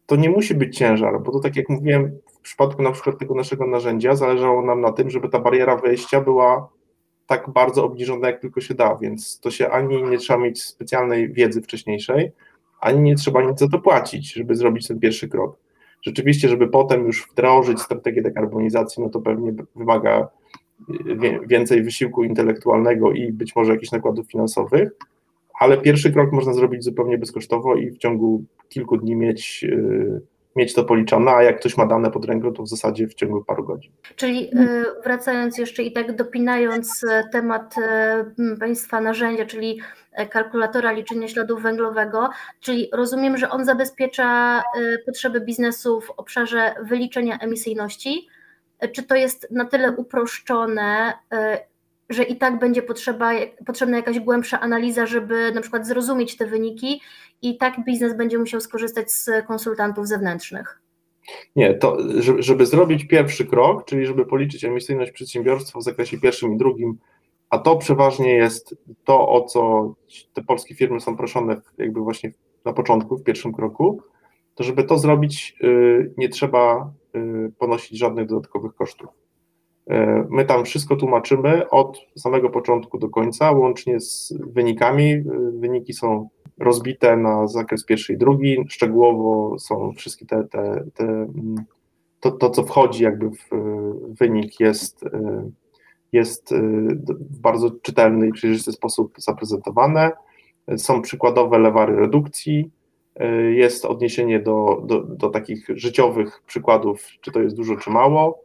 to 0.06 0.16
nie 0.16 0.30
musi 0.30 0.56
być 0.56 0.78
ciężar, 0.78 1.22
bo 1.22 1.32
to 1.32 1.40
tak 1.40 1.56
jak 1.56 1.70
mówiłem, 1.70 2.12
w 2.34 2.40
przypadku 2.40 2.84
na 2.84 2.92
przykład 2.92 3.18
tego 3.18 3.36
naszego 3.36 3.68
narzędzia 3.68 4.16
zależało 4.16 4.62
nam 4.62 4.82
na 4.82 4.92
tym, 4.92 5.10
żeby 5.10 5.30
ta 5.30 5.40
bariera 5.40 5.76
wejścia 5.76 6.22
była 6.22 6.70
tak 7.28 7.50
bardzo 7.50 7.86
obniżona, 7.86 8.28
jak 8.28 8.42
tylko 8.42 8.62
się 8.62 8.74
da, 8.74 8.96
więc 8.96 9.40
to 9.40 9.52
się 9.52 9.70
ani 9.70 10.04
nie 10.04 10.18
trzeba 10.18 10.40
mieć 10.40 10.64
specjalnej 10.64 11.34
wiedzy 11.34 11.62
wcześniejszej, 11.62 12.32
ani 12.80 13.00
nie 13.00 13.16
trzeba 13.16 13.42
nic 13.42 13.60
za 13.60 13.68
to 13.68 13.80
płacić, 13.80 14.34
żeby 14.34 14.56
zrobić 14.56 14.88
ten 14.88 15.00
pierwszy 15.00 15.30
krok. 15.30 15.58
Rzeczywiście, 16.02 16.50
żeby 16.50 16.68
potem 16.68 17.06
już 17.06 17.28
wdrożyć 17.32 17.82
strategię 17.82 18.22
dekarbonizacji, 18.22 19.04
no 19.04 19.10
to 19.10 19.22
pewnie 19.22 19.54
wymaga 19.76 20.28
więcej 21.48 21.84
wysiłku 21.84 22.24
intelektualnego 22.24 23.12
i 23.12 23.32
być 23.32 23.56
może 23.56 23.72
jakichś 23.72 23.92
nakładów 23.92 24.32
finansowych, 24.32 24.92
ale 25.62 25.78
pierwszy 25.78 26.12
krok 26.12 26.32
można 26.32 26.54
zrobić 26.54 26.84
zupełnie 26.84 27.18
bezkosztowo 27.18 27.76
i 27.76 27.92
w 27.92 27.98
ciągu 27.98 28.44
kilku 28.70 28.98
dni 28.98 29.16
mieć, 29.16 29.64
y, 29.64 30.22
mieć 30.56 30.74
to 30.74 30.84
policzone, 30.84 31.32
a 31.32 31.44
jak 31.44 31.60
ktoś 31.60 31.78
ma 31.78 31.86
dane 31.86 32.12
pod 32.12 32.26
ręką, 32.26 32.54
to 32.54 32.64
w 32.64 32.70
zasadzie 32.70 33.08
w 33.08 33.14
ciągu 33.14 33.44
paru 33.44 33.64
godzin. 33.64 33.92
Czyli 34.16 34.46
y, 34.46 34.86
wracając 35.04 35.58
jeszcze 35.58 35.84
i 35.84 35.92
tak 35.92 36.16
dopinając 36.16 37.04
y, 37.04 37.08
temat 37.32 37.76
Państwa 38.60 39.02
narzędzia, 39.02 39.46
czyli 39.46 39.80
kalkulatora 40.30 40.92
liczenia 40.92 41.28
śladu 41.28 41.58
węglowego, 41.58 42.30
czyli 42.60 42.90
rozumiem, 42.94 43.38
że 43.38 43.50
on 43.50 43.66
zabezpiecza 43.66 44.62
potrzeby 45.06 45.42
biznesu 45.42 46.02
w 46.02 46.10
obszarze 46.10 46.76
wyliczenia 46.84 47.38
emisyjności, 47.38 48.28
czy 48.88 49.04
to 49.04 49.16
jest 49.16 49.48
na 49.52 49.66
tyle 49.66 49.92
uproszczone, 49.92 51.14
e, 51.32 51.66
że 52.10 52.24
i 52.24 52.36
tak 52.36 52.60
będzie 52.60 52.82
potrzeba, 52.82 53.32
potrzebna 53.66 53.98
jakaś 53.98 54.20
głębsza 54.20 54.60
analiza, 54.60 55.06
żeby 55.06 55.52
na 55.52 55.62
przykład 55.62 55.88
zrozumieć 55.88 56.38
te 56.38 56.46
wyniki 56.46 57.02
i 57.42 57.58
tak 57.58 57.86
biznes 57.86 58.18
będzie 58.18 58.38
musiał 58.38 58.62
skorzystać 58.62 59.12
z 59.12 59.30
konsultantów 59.48 60.08
zewnętrznych? 60.08 60.82
Nie, 61.56 61.74
to 61.74 61.98
żeby 62.40 62.66
zrobić 62.66 63.08
pierwszy 63.08 63.46
krok, 63.46 63.86
czyli 63.86 64.06
żeby 64.06 64.26
policzyć 64.26 64.66
emisyjność 64.66 65.12
przedsiębiorstwa 65.12 65.80
w 65.80 65.84
zakresie 65.84 66.20
pierwszym 66.20 66.54
i 66.54 66.58
drugim, 66.58 66.98
a 67.50 67.60
to 67.60 67.76
przeważnie 67.76 68.36
jest 68.36 68.76
to, 69.04 69.30
o 69.30 69.42
co 69.42 69.94
te 70.34 70.44
polskie 70.44 70.76
firmy 70.76 71.00
są 71.00 71.18
proszone 71.18 71.62
jakby 71.78 72.00
właśnie 72.00 72.32
na 72.66 72.74
początku, 72.74 73.18
w 73.18 73.24
pierwszym 73.24 73.54
kroku, 73.54 74.02
to 74.56 74.64
żeby 74.64 74.84
to 74.84 74.98
zrobić, 74.98 75.56
y, 75.64 76.14
nie 76.18 76.30
trzeba 76.30 76.92
ponosić 77.58 77.98
żadnych 78.00 78.28
dodatkowych 78.28 78.76
kosztów. 78.76 79.10
Y, 79.92 79.96
my 80.30 80.46
tam 80.46 80.66
wszystko 80.66 80.96
tłumaczymy 80.96 81.70
od 81.70 81.98
samego 82.18 82.50
początku 82.50 82.98
do 82.98 83.10
końca, 83.10 83.52
łącznie 83.52 84.00
z 84.00 84.34
wynikami. 84.40 85.24
Wyniki 85.54 85.94
są 85.94 86.30
rozbite 86.60 87.18
na 87.18 87.48
zakres 87.48 87.86
pierwszy 87.86 88.14
i 88.14 88.18
drugi. 88.18 88.58
Szczegółowo 88.70 89.60
są 89.60 89.92
wszystkie 89.92 90.26
te, 90.26 90.44
te, 90.44 90.84
te 90.94 91.04
mm, 91.04 91.56
to, 92.20 92.32
to, 92.32 92.50
co 92.50 92.64
wchodzi 92.64 93.04
jakby 93.04 93.30
w 93.30 93.50
wynik 94.20 94.60
jest, 94.60 95.06
jest 96.12 96.54
w 97.30 97.40
bardzo 97.40 97.72
czytelny 97.72 98.28
i 98.28 98.32
przejrzysty 98.32 98.72
sposób 98.72 99.14
zaprezentowane. 99.18 100.12
Są 100.78 101.02
przykładowe 101.02 101.60
lewary 101.60 101.96
redukcji, 101.96 102.72
jest 103.54 103.86
odniesienie 103.86 104.40
do, 104.40 104.82
do, 104.86 105.02
do 105.04 105.30
takich 105.30 105.66
życiowych 105.70 106.42
przykładów, 106.48 107.08
czy 107.22 107.32
to 107.32 107.42
jest 107.42 107.56
dużo, 107.56 107.76
czy 107.76 107.90
mało. 107.90 108.44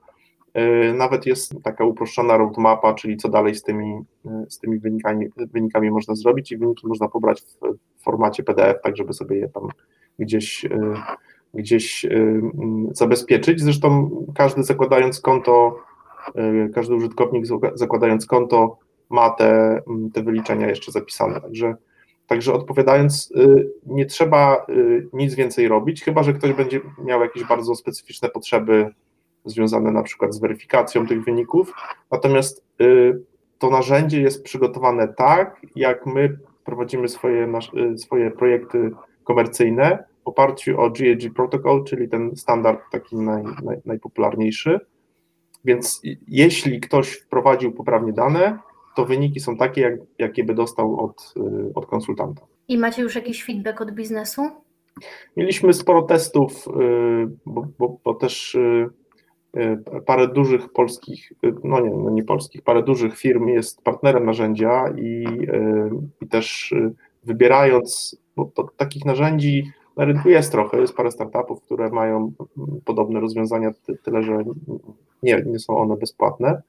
E, 0.55 0.93
nawet 0.93 1.27
jest 1.27 1.55
taka 1.63 1.85
uproszczona 1.85 2.37
roadmapa, 2.37 2.95
czyli 2.95 3.17
co 3.17 3.29
dalej 3.29 3.55
z 3.55 3.63
tymi, 3.63 4.01
e, 4.27 4.45
z 4.49 4.59
tymi 4.59 4.79
wynikami, 4.79 5.27
wynikami 5.37 5.91
można 5.91 6.15
zrobić 6.15 6.53
i 6.53 6.57
wyniki 6.57 6.87
można 6.87 7.09
pobrać 7.09 7.43
w 7.43 8.03
formacie 8.03 8.43
PDF, 8.43 8.83
tak 8.83 8.97
żeby 8.97 9.13
sobie 9.13 9.37
je 9.37 9.49
tam 9.49 9.69
gdzieś, 10.19 10.67
gdzieś 11.55 12.07
zabezpieczyć. 12.93 13.61
Zresztą 13.61 14.11
każdy 14.35 14.63
zakładając 14.63 15.21
konto, 15.21 15.79
każdy 16.75 16.95
użytkownik 16.95 17.45
zakładając 17.75 18.27
konto 18.27 18.79
ma 19.11 19.31
te, 19.31 19.83
te 20.15 20.23
wyliczenia 20.23 20.69
jeszcze 20.69 20.93
zapisane, 20.93 21.41
także 21.41 21.75
Także 22.27 22.53
odpowiadając, 22.53 23.33
y, 23.37 23.71
nie 23.87 24.07
trzeba 24.07 24.67
y, 24.69 25.09
nic 25.13 25.35
więcej 25.35 25.69
robić, 25.69 26.05
chyba 26.05 26.23
że 26.23 26.33
ktoś 26.33 26.53
będzie 26.53 26.81
miał 27.05 27.21
jakieś 27.21 27.45
bardzo 27.45 27.75
specyficzne 27.75 28.29
potrzeby 28.29 28.91
związane 29.45 29.91
na 29.91 30.03
przykład 30.03 30.35
z 30.35 30.39
weryfikacją 30.39 31.07
tych 31.07 31.25
wyników. 31.25 31.73
Natomiast 32.11 32.65
y, 32.81 33.23
to 33.59 33.71
narzędzie 33.71 34.21
jest 34.21 34.43
przygotowane 34.43 35.09
tak, 35.09 35.61
jak 35.77 36.07
my 36.07 36.39
prowadzimy 36.65 37.09
swoje, 37.09 37.53
swoje 37.97 38.31
projekty 38.31 38.91
komercyjne 39.25 40.05
w 40.25 40.29
oparciu 40.29 40.81
o 40.81 40.91
GAG 40.91 41.35
Protocol, 41.35 41.85
czyli 41.85 42.09
ten 42.09 42.37
standard 42.37 42.81
taki 42.93 43.17
naj, 43.17 43.43
naj, 43.63 43.77
najpopularniejszy. 43.85 44.81
Więc 45.65 46.03
jeśli 46.29 46.81
ktoś 46.81 47.13
wprowadził 47.13 47.73
poprawnie 47.73 48.13
dane, 48.13 48.59
to 48.97 49.05
wyniki 49.05 49.41
są 49.41 49.57
takie, 49.57 49.81
jak, 49.81 49.95
jakie 50.19 50.45
by 50.45 50.55
dostał 50.55 51.01
od, 51.01 51.35
y, 51.37 51.75
od 51.75 51.87
konsultanta. 51.87 52.43
I 52.69 52.79
macie 52.79 53.03
już 53.03 53.15
jakiś 53.15 53.45
feedback 53.45 53.81
od 53.81 53.91
biznesu? 53.91 54.43
Mieliśmy 55.37 55.73
sporo 55.73 56.03
testów, 56.03 56.69
y, 56.69 56.71
bo, 57.47 57.67
bo, 57.79 57.99
bo 58.05 58.15
też 58.15 58.55
y, 58.55 58.89
parę 60.07 60.29
dużych 60.29 60.73
polskich, 60.73 61.33
no 61.65 61.81
nie, 61.81 61.91
no 61.91 62.11
nie 62.11 62.25
polskich, 62.25 62.63
parę 62.63 62.83
dużych 62.83 63.19
firm 63.19 63.49
jest 63.49 63.83
partnerem 63.83 64.27
narzędzia 64.27 64.95
i, 64.99 65.25
i 66.21 66.27
też 66.27 66.75
wybierając, 67.25 68.19
bo 68.37 68.53
takich 68.77 69.05
narzędzi 69.05 69.73
na 69.97 70.05
rynku 70.05 70.29
jest 70.29 70.53
trochę, 70.53 70.81
jest 70.81 70.97
parę 70.97 71.11
startupów, 71.11 71.63
które 71.63 71.91
mają 71.91 72.33
podobne 72.85 73.21
rozwiązania, 73.21 73.71
tyle 74.03 74.23
że 74.23 74.45
nie, 75.23 75.43
nie 75.47 75.59
są 75.59 75.79
one 75.79 75.97
bezpłatne 75.97 76.63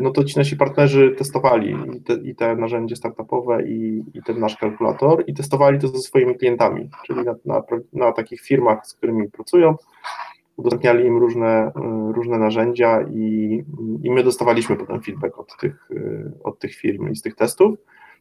no 0.00 0.10
to 0.10 0.24
ci 0.24 0.38
nasi 0.38 0.56
partnerzy 0.56 1.14
testowali 1.18 1.76
i 1.96 2.00
te, 2.00 2.14
i 2.14 2.34
te 2.34 2.56
narzędzie 2.56 2.96
startupowe 2.96 3.68
i, 3.68 4.04
i, 4.14 4.22
ten 4.22 4.40
nasz 4.40 4.56
kalkulator 4.56 5.24
i 5.26 5.34
testowali 5.34 5.78
to 5.78 5.88
ze 5.88 5.98
swoimi 5.98 6.34
klientami, 6.34 6.90
czyli 7.06 7.24
na, 7.24 7.34
na, 7.44 7.62
na 7.92 8.12
takich 8.12 8.40
firmach, 8.40 8.86
z 8.86 8.94
którymi 8.94 9.28
pracują, 9.28 9.76
udostępniali 10.56 11.06
im 11.06 11.18
różne, 11.18 11.72
różne 12.14 12.38
narzędzia 12.38 13.02
i, 13.10 13.64
i 14.02 14.10
my 14.10 14.22
dostawaliśmy 14.22 14.76
potem 14.76 15.02
feedback 15.02 15.38
od 15.38 15.56
tych, 15.56 15.88
od 16.44 16.58
tych 16.58 16.74
firm 16.74 17.10
i 17.10 17.16
z 17.16 17.22
tych 17.22 17.34
testów. 17.34 17.78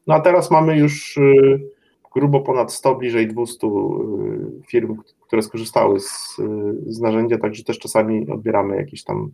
No 0.08 0.16
a 0.16 0.20
teraz 0.20 0.52
mamy 0.52 0.78
już 0.78 1.20
grubo 2.16 2.42
ponad 2.42 2.74
100, 2.74 2.96
bliżej 2.96 3.28
200 3.28 3.68
firm, 4.68 4.98
które 5.28 5.42
skorzystały 5.42 6.00
z, 6.00 6.38
z 6.86 7.02
narzędzia, 7.02 7.38
także 7.38 7.64
też 7.64 7.80
czasami 7.80 8.30
odbieramy 8.30 8.76
jakieś 8.76 9.04
tam 9.04 9.32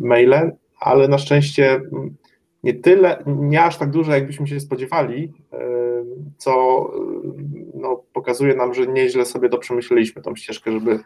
maile, 0.00 0.52
ale 0.82 1.08
na 1.08 1.18
szczęście 1.18 1.80
nie 2.62 2.74
tyle, 2.74 3.22
nie 3.26 3.62
aż 3.62 3.76
tak 3.78 3.90
duże, 3.90 4.12
jakbyśmy 4.12 4.46
się 4.46 4.60
spodziewali, 4.60 5.32
co 6.36 6.52
no, 7.74 8.02
pokazuje 8.12 8.54
nam, 8.54 8.74
że 8.74 8.86
nieźle 8.86 9.24
sobie 9.24 9.48
to 9.48 9.58
przemyśleliśmy, 9.58 10.22
tą 10.22 10.36
ścieżkę, 10.36 10.72
żeby, 10.72 11.00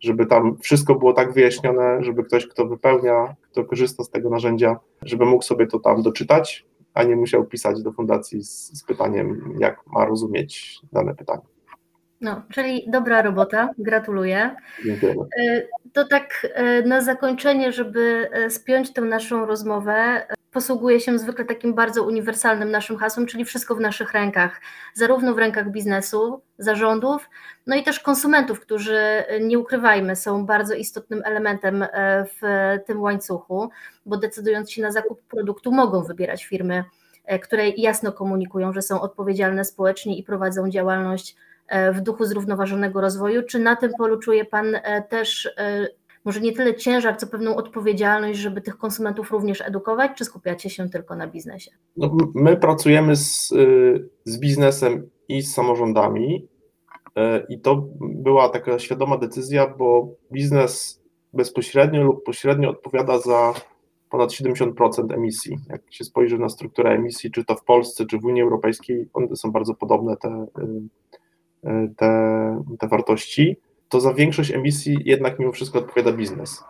żeby 0.00 0.26
tam 0.26 0.58
wszystko 0.58 0.94
było 0.94 1.12
tak 1.12 1.32
wyjaśnione, 1.32 2.04
żeby 2.04 2.24
ktoś, 2.24 2.46
kto 2.46 2.66
wypełnia, 2.66 3.34
kto 3.50 3.64
korzysta 3.64 4.04
z 4.04 4.10
tego 4.10 4.30
narzędzia, 4.30 4.76
żeby 5.02 5.24
mógł 5.24 5.44
sobie 5.44 5.66
to 5.66 5.78
tam 5.78 6.02
doczytać, 6.02 6.66
a 6.94 7.02
nie 7.02 7.16
musiał 7.16 7.44
pisać 7.44 7.82
do 7.82 7.92
fundacji 7.92 8.42
z, 8.44 8.78
z 8.78 8.84
pytaniem, 8.84 9.54
jak 9.58 9.86
ma 9.86 10.06
rozumieć 10.06 10.80
dane 10.92 11.14
pytanie. 11.14 11.42
No, 12.20 12.42
czyli 12.52 12.84
dobra 12.90 13.22
robota, 13.22 13.70
gratuluję. 13.78 14.56
Dziękuję. 14.84 15.14
To 15.92 16.04
tak 16.04 16.46
e, 16.54 16.82
na 16.82 17.00
zakończenie, 17.00 17.72
żeby 17.72 18.28
e, 18.32 18.50
spiąć 18.50 18.92
tę 18.92 19.00
naszą 19.00 19.46
rozmowę, 19.46 20.26
posługuje 20.52 21.00
się 21.00 21.18
zwykle 21.18 21.44
takim 21.44 21.74
bardzo 21.74 22.02
uniwersalnym 22.02 22.70
naszym 22.70 22.96
hasłem, 22.96 23.26
czyli 23.26 23.44
wszystko 23.44 23.74
w 23.74 23.80
naszych 23.80 24.12
rękach, 24.12 24.60
zarówno 24.94 25.34
w 25.34 25.38
rękach 25.38 25.70
biznesu, 25.70 26.42
zarządów, 26.58 27.30
no 27.66 27.76
i 27.76 27.82
też 27.82 28.00
konsumentów, 28.00 28.60
którzy 28.60 29.00
nie 29.40 29.58
ukrywajmy, 29.58 30.16
są 30.16 30.46
bardzo 30.46 30.74
istotnym 30.74 31.22
elementem 31.24 31.84
w 32.40 32.42
tym 32.86 33.00
łańcuchu, 33.02 33.70
bo 34.06 34.16
decydując 34.16 34.70
się 34.70 34.82
na 34.82 34.92
zakup 34.92 35.22
produktu, 35.22 35.72
mogą 35.72 36.02
wybierać 36.02 36.44
firmy, 36.44 36.84
które 37.42 37.68
jasno 37.68 38.12
komunikują, 38.12 38.72
że 38.72 38.82
są 38.82 39.00
odpowiedzialne 39.00 39.64
społecznie 39.64 40.18
i 40.18 40.22
prowadzą 40.22 40.70
działalność 40.70 41.36
w 41.92 42.00
duchu 42.00 42.24
zrównoważonego 42.24 43.00
rozwoju. 43.00 43.42
Czy 43.42 43.58
na 43.58 43.76
tym 43.76 43.92
polu 43.98 44.18
czuje 44.18 44.44
Pan 44.44 44.74
e, 44.74 45.02
też 45.02 45.48
e, 45.56 45.88
może 46.24 46.40
nie 46.40 46.52
tyle 46.52 46.74
ciężar, 46.74 47.16
co 47.16 47.26
pewną 47.26 47.56
odpowiedzialność, 47.56 48.38
żeby 48.38 48.60
tych 48.60 48.78
konsumentów 48.78 49.30
również 49.30 49.60
edukować, 49.60 50.10
czy 50.16 50.24
skupiacie 50.24 50.70
się 50.70 50.88
tylko 50.88 51.16
na 51.16 51.26
biznesie? 51.26 51.70
No, 51.96 52.16
my 52.34 52.56
pracujemy 52.56 53.16
z, 53.16 53.48
z 54.24 54.38
biznesem 54.38 55.10
i 55.28 55.42
z 55.42 55.54
samorządami 55.54 56.48
i 57.48 57.60
to 57.60 57.88
była 58.00 58.48
taka 58.48 58.78
świadoma 58.78 59.18
decyzja, 59.18 59.74
bo 59.78 60.08
biznes 60.32 61.02
bezpośrednio 61.32 62.02
lub 62.02 62.24
pośrednio 62.24 62.70
odpowiada 62.70 63.18
za 63.18 63.54
ponad 64.10 64.30
70% 64.30 65.14
emisji. 65.14 65.56
Jak 65.68 65.82
się 65.90 66.04
spojrzy 66.04 66.38
na 66.38 66.48
strukturę 66.48 66.90
emisji, 66.90 67.30
czy 67.30 67.44
to 67.44 67.56
w 67.56 67.64
Polsce, 67.64 68.06
czy 68.06 68.18
w 68.18 68.24
Unii 68.24 68.42
Europejskiej, 68.42 69.08
one 69.12 69.36
są 69.36 69.52
bardzo 69.52 69.74
podobne, 69.74 70.16
te 70.16 70.28
E, 70.28 70.46
te, 71.96 72.62
te 72.78 72.88
wartości, 72.88 73.56
to 73.88 74.00
za 74.00 74.14
większość 74.14 74.50
emisji 74.50 74.98
jednak 75.04 75.38
mimo 75.38 75.52
wszystko 75.52 75.78
odpowiada 75.78 76.12
biznes. 76.12 76.64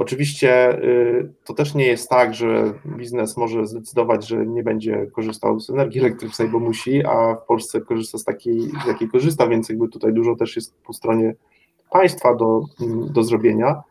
Oczywiście 0.00 0.82
y, 0.84 1.32
to 1.44 1.54
też 1.54 1.74
nie 1.74 1.86
jest 1.86 2.08
tak, 2.08 2.34
że 2.34 2.72
biznes 2.86 3.36
może 3.36 3.66
zdecydować, 3.66 4.28
że 4.28 4.46
nie 4.46 4.62
będzie 4.62 5.06
korzystał 5.06 5.60
z 5.60 5.70
energii 5.70 6.00
elektrycznej, 6.00 6.48
bo 6.48 6.58
musi, 6.58 7.04
a 7.06 7.34
w 7.34 7.46
Polsce 7.46 7.80
korzysta 7.80 8.18
z 8.18 8.24
takiej, 8.24 8.60
z 8.60 8.86
jakiej 8.88 9.08
korzysta, 9.08 9.46
więc 9.46 9.68
jakby 9.68 9.88
tutaj 9.88 10.12
dużo 10.12 10.36
też 10.36 10.56
jest 10.56 10.82
po 10.82 10.92
stronie 10.92 11.34
państwa 11.90 12.34
do, 12.34 12.64
do 13.10 13.24
zrobienia. 13.24 13.82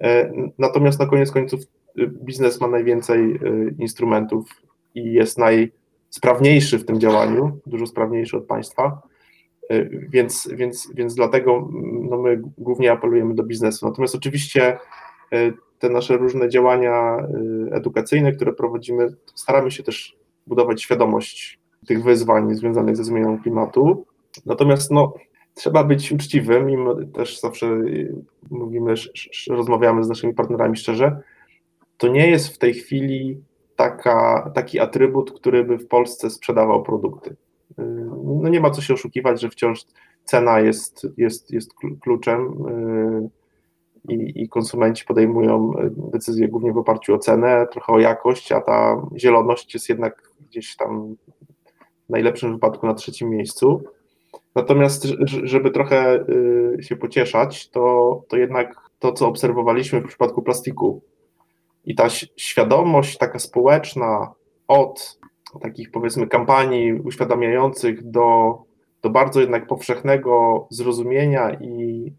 E, 0.00 0.32
natomiast 0.58 1.00
na 1.00 1.06
koniec 1.06 1.30
końców 1.30 1.60
y, 1.98 2.06
biznes 2.06 2.60
ma 2.60 2.68
najwięcej 2.68 3.34
y, 3.34 3.74
instrumentów 3.78 4.62
i 4.94 5.12
jest 5.12 5.38
najsprawniejszy 5.38 6.78
w 6.78 6.84
tym 6.84 7.00
działaniu, 7.00 7.58
dużo 7.66 7.86
sprawniejszy 7.86 8.36
od 8.36 8.44
państwa. 8.44 9.02
E, 9.70 9.84
więc, 9.88 10.48
więc, 10.52 10.92
więc 10.94 11.14
dlatego 11.14 11.68
no 12.10 12.18
my 12.18 12.42
głównie 12.58 12.92
apelujemy 12.92 13.34
do 13.34 13.42
biznesu. 13.42 13.86
Natomiast 13.86 14.14
oczywiście 14.14 14.78
e, 15.32 15.52
te 15.78 15.88
nasze 15.88 16.16
różne 16.16 16.48
działania 16.48 17.16
e, 17.18 17.74
edukacyjne, 17.74 18.32
które 18.32 18.52
prowadzimy, 18.52 19.06
staramy 19.34 19.70
się 19.70 19.82
też 19.82 20.16
budować 20.46 20.82
świadomość 20.82 21.60
tych 21.86 22.04
wyzwań 22.04 22.54
związanych 22.54 22.96
ze 22.96 23.04
zmianą 23.04 23.42
klimatu. 23.42 24.06
Natomiast 24.46 24.90
no, 24.90 25.14
trzeba 25.54 25.84
być 25.84 26.12
uczciwym 26.12 26.70
i 26.70 26.76
też 27.12 27.40
zawsze 27.40 27.80
mówimy, 28.50 28.94
rozmawiamy 29.50 30.04
z 30.04 30.08
naszymi 30.08 30.34
partnerami 30.34 30.76
szczerze. 30.76 31.20
To 31.96 32.08
nie 32.08 32.30
jest 32.30 32.48
w 32.48 32.58
tej 32.58 32.74
chwili 32.74 33.40
taka, 33.76 34.50
taki 34.54 34.80
atrybut, 34.80 35.32
który 35.32 35.64
by 35.64 35.78
w 35.78 35.88
Polsce 35.88 36.30
sprzedawał 36.30 36.82
produkty 36.82 37.36
no 38.42 38.48
nie 38.48 38.60
ma 38.60 38.70
co 38.70 38.82
się 38.82 38.94
oszukiwać, 38.94 39.40
że 39.40 39.50
wciąż 39.50 39.84
cena 40.24 40.60
jest, 40.60 41.06
jest, 41.16 41.50
jest 41.50 41.70
kluczem 42.00 42.66
y, 44.08 44.12
i, 44.12 44.42
i 44.42 44.48
konsumenci 44.48 45.04
podejmują 45.04 45.72
decyzje 46.12 46.48
głównie 46.48 46.72
w 46.72 46.78
oparciu 46.78 47.14
o 47.14 47.18
cenę, 47.18 47.66
trochę 47.72 47.92
o 47.92 47.98
jakość, 47.98 48.52
a 48.52 48.60
ta 48.60 49.06
zieloność 49.16 49.74
jest 49.74 49.88
jednak 49.88 50.30
gdzieś 50.48 50.76
tam 50.76 51.16
w 52.06 52.10
najlepszym 52.10 52.52
wypadku 52.52 52.86
na 52.86 52.94
trzecim 52.94 53.30
miejscu. 53.30 53.82
Natomiast, 54.54 55.04
żeby 55.42 55.70
trochę 55.70 56.24
y, 56.78 56.82
się 56.82 56.96
pocieszać, 56.96 57.70
to, 57.70 58.22
to 58.28 58.36
jednak 58.36 58.76
to, 58.98 59.12
co 59.12 59.28
obserwowaliśmy 59.28 60.00
w 60.00 60.06
przypadku 60.06 60.42
plastiku 60.42 61.02
i 61.84 61.94
ta 61.94 62.08
świadomość 62.36 63.18
taka 63.18 63.38
społeczna 63.38 64.32
od 64.68 65.18
takich 65.60 65.90
powiedzmy 65.90 66.26
kampanii 66.26 66.92
uświadamiających 66.92 68.10
do, 68.10 68.58
do 69.02 69.10
bardzo 69.10 69.40
jednak 69.40 69.66
powszechnego 69.66 70.66
zrozumienia 70.70 71.54
i 71.60 72.12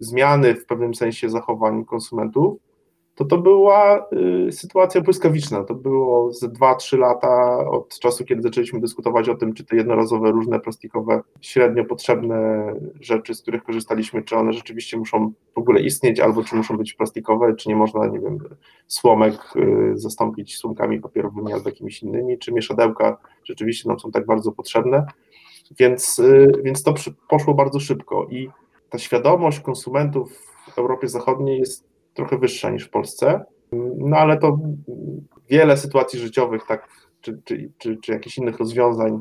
zmiany 0.00 0.54
w 0.54 0.66
pewnym 0.66 0.94
sensie 0.94 1.30
zachowań 1.30 1.84
konsumentów, 1.84 2.58
to 3.14 3.24
to 3.24 3.38
była 3.38 4.06
y, 4.48 4.52
sytuacja 4.52 5.00
błyskawiczna. 5.00 5.64
To 5.64 5.74
było 5.74 6.32
ze 6.32 6.48
2-3 6.48 6.98
lata 6.98 7.58
od 7.70 7.98
czasu, 7.98 8.24
kiedy 8.24 8.42
zaczęliśmy 8.42 8.80
dyskutować 8.80 9.28
o 9.28 9.34
tym, 9.34 9.54
czy 9.54 9.64
te 9.64 9.76
jednorazowe, 9.76 10.30
różne 10.30 10.60
plastikowe, 10.60 11.22
średnio 11.40 11.84
potrzebne 11.84 12.66
rzeczy, 13.00 13.34
z 13.34 13.42
których 13.42 13.64
korzystaliśmy, 13.64 14.22
czy 14.22 14.36
one 14.36 14.52
rzeczywiście 14.52 14.96
muszą 14.96 15.32
w 15.54 15.58
ogóle 15.58 15.80
istnieć, 15.80 16.20
albo 16.20 16.44
czy 16.44 16.56
muszą 16.56 16.76
być 16.76 16.94
plastikowe, 16.94 17.54
czy 17.54 17.68
nie 17.68 17.76
można, 17.76 18.06
nie 18.06 18.20
wiem, 18.20 18.38
słomek 18.86 19.34
y, 19.56 19.92
zastąpić 19.94 20.56
słomkami 20.56 21.00
papierowymi 21.00 21.52
albo 21.52 21.68
jakimiś 21.68 22.02
innymi, 22.02 22.38
czy 22.38 22.52
mieszadełka 22.52 23.16
rzeczywiście 23.44 23.88
nam 23.88 23.98
są 23.98 24.10
tak 24.10 24.26
bardzo 24.26 24.52
potrzebne. 24.52 25.06
Więc, 25.78 26.18
y, 26.18 26.52
więc 26.62 26.82
to 26.82 26.94
poszło 27.28 27.54
bardzo 27.54 27.80
szybko 27.80 28.26
i 28.30 28.50
ta 28.90 28.98
świadomość 28.98 29.60
konsumentów 29.60 30.32
w 30.74 30.78
Europie 30.78 31.08
Zachodniej 31.08 31.58
jest 31.58 31.93
trochę 32.14 32.38
wyższa 32.38 32.70
niż 32.70 32.84
w 32.84 32.90
Polsce, 32.90 33.44
no 33.98 34.16
ale 34.16 34.38
to 34.38 34.58
wiele 35.50 35.76
sytuacji 35.76 36.18
życiowych, 36.18 36.62
tak, 36.68 36.88
czy, 37.20 37.40
czy, 37.44 37.70
czy, 37.78 37.96
czy 37.96 38.12
jakichś 38.12 38.38
innych 38.38 38.58
rozwiązań, 38.58 39.20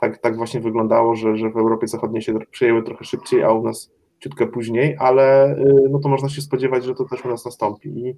tak, 0.00 0.18
tak 0.18 0.36
właśnie 0.36 0.60
wyglądało, 0.60 1.14
że, 1.16 1.36
że 1.36 1.50
w 1.50 1.56
Europie 1.56 1.88
Zachodniej 1.88 2.22
się 2.22 2.38
przejęły 2.50 2.82
trochę 2.82 3.04
szybciej, 3.04 3.42
a 3.42 3.50
u 3.50 3.62
nas 3.62 3.90
ciutkę 4.20 4.46
później, 4.46 4.96
ale 4.98 5.56
y, 5.58 5.88
no 5.90 5.98
to 5.98 6.08
można 6.08 6.28
się 6.28 6.42
spodziewać, 6.42 6.84
że 6.84 6.94
to 6.94 7.04
też 7.04 7.24
u 7.24 7.28
nas 7.28 7.44
nastąpi. 7.44 7.88
I, 7.88 8.16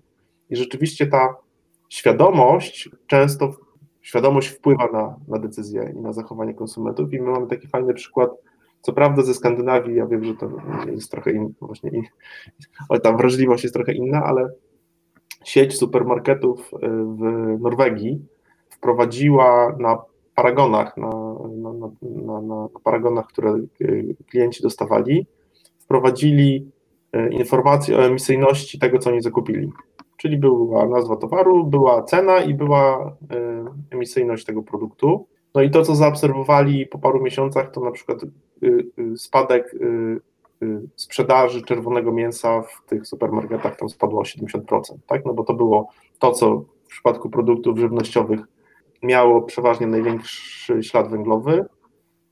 i 0.50 0.56
rzeczywiście 0.56 1.06
ta 1.06 1.36
świadomość 1.88 2.90
często 3.06 3.54
świadomość 4.04 4.48
wpływa 4.48 4.88
na, 4.92 5.16
na 5.28 5.38
decyzje 5.38 5.92
i 5.96 6.00
na 6.00 6.12
zachowanie 6.12 6.54
konsumentów 6.54 7.12
i 7.12 7.20
my 7.20 7.30
mamy 7.30 7.46
taki 7.46 7.68
fajny 7.68 7.94
przykład 7.94 8.30
co 8.84 8.92
prawda 8.92 9.22
ze 9.22 9.34
Skandynawii, 9.34 9.96
ja 9.96 10.06
wiem, 10.06 10.24
że 10.24 10.34
to 10.34 10.50
jest 10.86 11.10
trochę 11.10 11.32
inna, 11.32 11.48
właśnie 11.60 11.90
in, 11.90 12.04
tam 13.02 13.16
wrażliwość 13.16 13.62
jest 13.62 13.74
trochę 13.74 13.92
inna, 13.92 14.24
ale 14.24 14.48
sieć 15.44 15.78
supermarketów 15.78 16.72
y, 16.72 16.78
w 16.88 17.20
Norwegii 17.60 18.22
wprowadziła 18.70 19.76
na 19.78 19.98
paragonach, 20.34 20.96
na, 20.96 21.10
na, 21.62 21.72
na, 22.02 22.40
na 22.40 22.68
paragonach, 22.84 23.26
które 23.26 23.54
y, 23.80 24.16
klienci 24.30 24.62
dostawali, 24.62 25.26
wprowadzili 25.78 26.70
y, 27.16 27.28
informacje 27.28 27.98
o 27.98 28.04
emisyjności 28.04 28.78
tego, 28.78 28.98
co 28.98 29.10
oni 29.10 29.22
zakupili. 29.22 29.70
Czyli 30.16 30.38
była 30.38 30.86
nazwa 30.86 31.16
towaru, 31.16 31.66
była 31.66 32.02
cena 32.02 32.38
i 32.38 32.54
była 32.54 33.16
emisyjność 33.90 34.44
tego 34.44 34.62
produktu. 34.62 35.26
No 35.54 35.62
i 35.62 35.70
to, 35.70 35.82
co 35.82 35.94
zaobserwowali 35.94 36.86
po 36.86 36.98
paru 36.98 37.22
miesiącach, 37.22 37.70
to 37.70 37.80
na 37.80 37.90
przykład 37.90 38.22
y, 38.22 38.28
y, 38.98 39.16
spadek 39.16 39.74
y, 39.74 40.20
sprzedaży 40.96 41.62
czerwonego 41.62 42.12
mięsa 42.12 42.62
w 42.62 42.88
tych 42.88 43.06
supermarketach 43.06 43.76
tam 43.76 43.88
spadło 43.88 44.20
o 44.20 44.24
70%, 44.24 44.80
tak? 45.06 45.24
No 45.24 45.34
bo 45.34 45.44
to 45.44 45.54
było 45.54 45.88
to, 46.18 46.32
co 46.32 46.64
przypadku 46.94 47.30
produktów 47.30 47.78
żywnościowych 47.78 48.40
miało 49.02 49.42
przeważnie 49.42 49.86
największy 49.86 50.82
ślad 50.82 51.10
węglowy, 51.10 51.64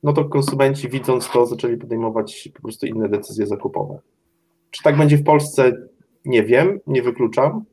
no 0.02 0.12
to 0.12 0.24
konsumenci 0.24 0.88
widząc 0.88 1.30
to 1.30 1.46
zaczęli 1.46 1.76
podejmować 1.76 2.48
po 2.54 2.62
prostu 2.62 2.86
inne 2.86 3.08
decyzje 3.08 3.46
zakupowe. 3.46 3.98
Czy 4.70 4.82
tak 4.82 4.96
będzie 4.96 5.16
w 5.16 5.24
Polsce? 5.24 5.72
Nie 6.24 6.42
wiem, 6.42 6.80
nie 6.86 7.02
wykluczam, 7.02 7.64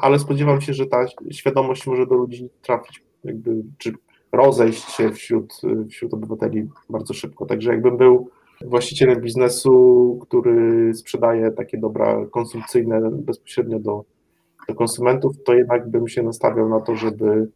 ale 0.00 0.18
spodziewam 0.18 0.60
się, 0.60 0.74
że 0.74 0.86
ta 0.86 1.06
świadomość 1.30 1.86
może 1.86 2.06
do 2.06 2.14
ludzi 2.14 2.50
trafić, 2.62 3.02
jakby, 3.24 3.62
czy 3.78 3.92
rozejść 4.32 4.90
się 4.90 5.10
wśród, 5.10 5.60
wśród 5.90 6.14
obywateli 6.14 6.68
bardzo 6.90 7.14
szybko. 7.14 7.46
Także 7.46 7.70
jakbym 7.70 7.96
był 7.96 8.30
właścicielem 8.64 9.20
biznesu, 9.20 10.18
który 10.22 10.94
sprzedaje 10.94 11.50
takie 11.50 11.78
dobra 11.78 12.26
konsumpcyjne 12.30 13.10
bezpośrednio 13.10 13.78
do, 13.78 14.04
do 14.68 14.74
konsumentów, 14.74 15.42
to 15.44 15.54
jednak 15.54 15.88
bym 15.88 16.08
się 16.08 16.22
nastawiał 16.22 16.68
na 16.68 16.80
to, 16.80 16.96
żeby 16.96 17.48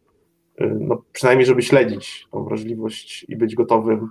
no, 0.59 1.01
przynajmniej 1.11 1.45
żeby 1.45 1.61
śledzić 1.61 2.27
tą 2.31 2.43
wrażliwość 2.43 3.25
i 3.29 3.35
być 3.35 3.55
gotowym 3.55 4.09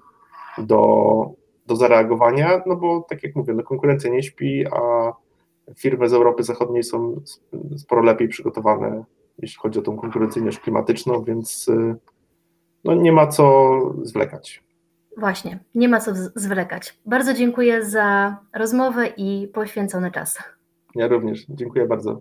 do, 0.58 1.30
do 1.66 1.76
zareagowania, 1.76 2.62
no 2.66 2.76
bo 2.76 3.06
tak 3.08 3.22
jak 3.22 3.36
mówię, 3.36 3.54
no, 3.54 3.62
konkurencja 3.62 4.10
nie 4.10 4.22
śpi, 4.22 4.66
a 4.66 5.12
firmy 5.76 6.08
z 6.08 6.12
Europy 6.12 6.42
Zachodniej 6.42 6.82
są 6.82 7.20
sporo 7.76 8.02
lepiej 8.02 8.28
przygotowane, 8.28 9.04
jeśli 9.38 9.58
chodzi 9.58 9.78
o 9.78 9.82
tą 9.82 9.96
konkurencyjność 9.96 10.58
klimatyczną, 10.58 11.24
więc 11.24 11.70
no, 12.84 12.94
nie 12.94 13.12
ma 13.12 13.26
co 13.26 13.78
zwlekać. 14.02 14.62
Właśnie, 15.16 15.58
nie 15.74 15.88
ma 15.88 16.00
co 16.00 16.12
zwlekać. 16.34 16.98
Bardzo 17.06 17.34
dziękuję 17.34 17.84
za 17.84 18.36
rozmowę 18.54 19.06
i 19.16 19.48
poświęcony 19.54 20.10
czas. 20.10 20.38
Ja 20.94 21.08
również. 21.08 21.46
Dziękuję 21.48 21.86
bardzo. 21.86 22.18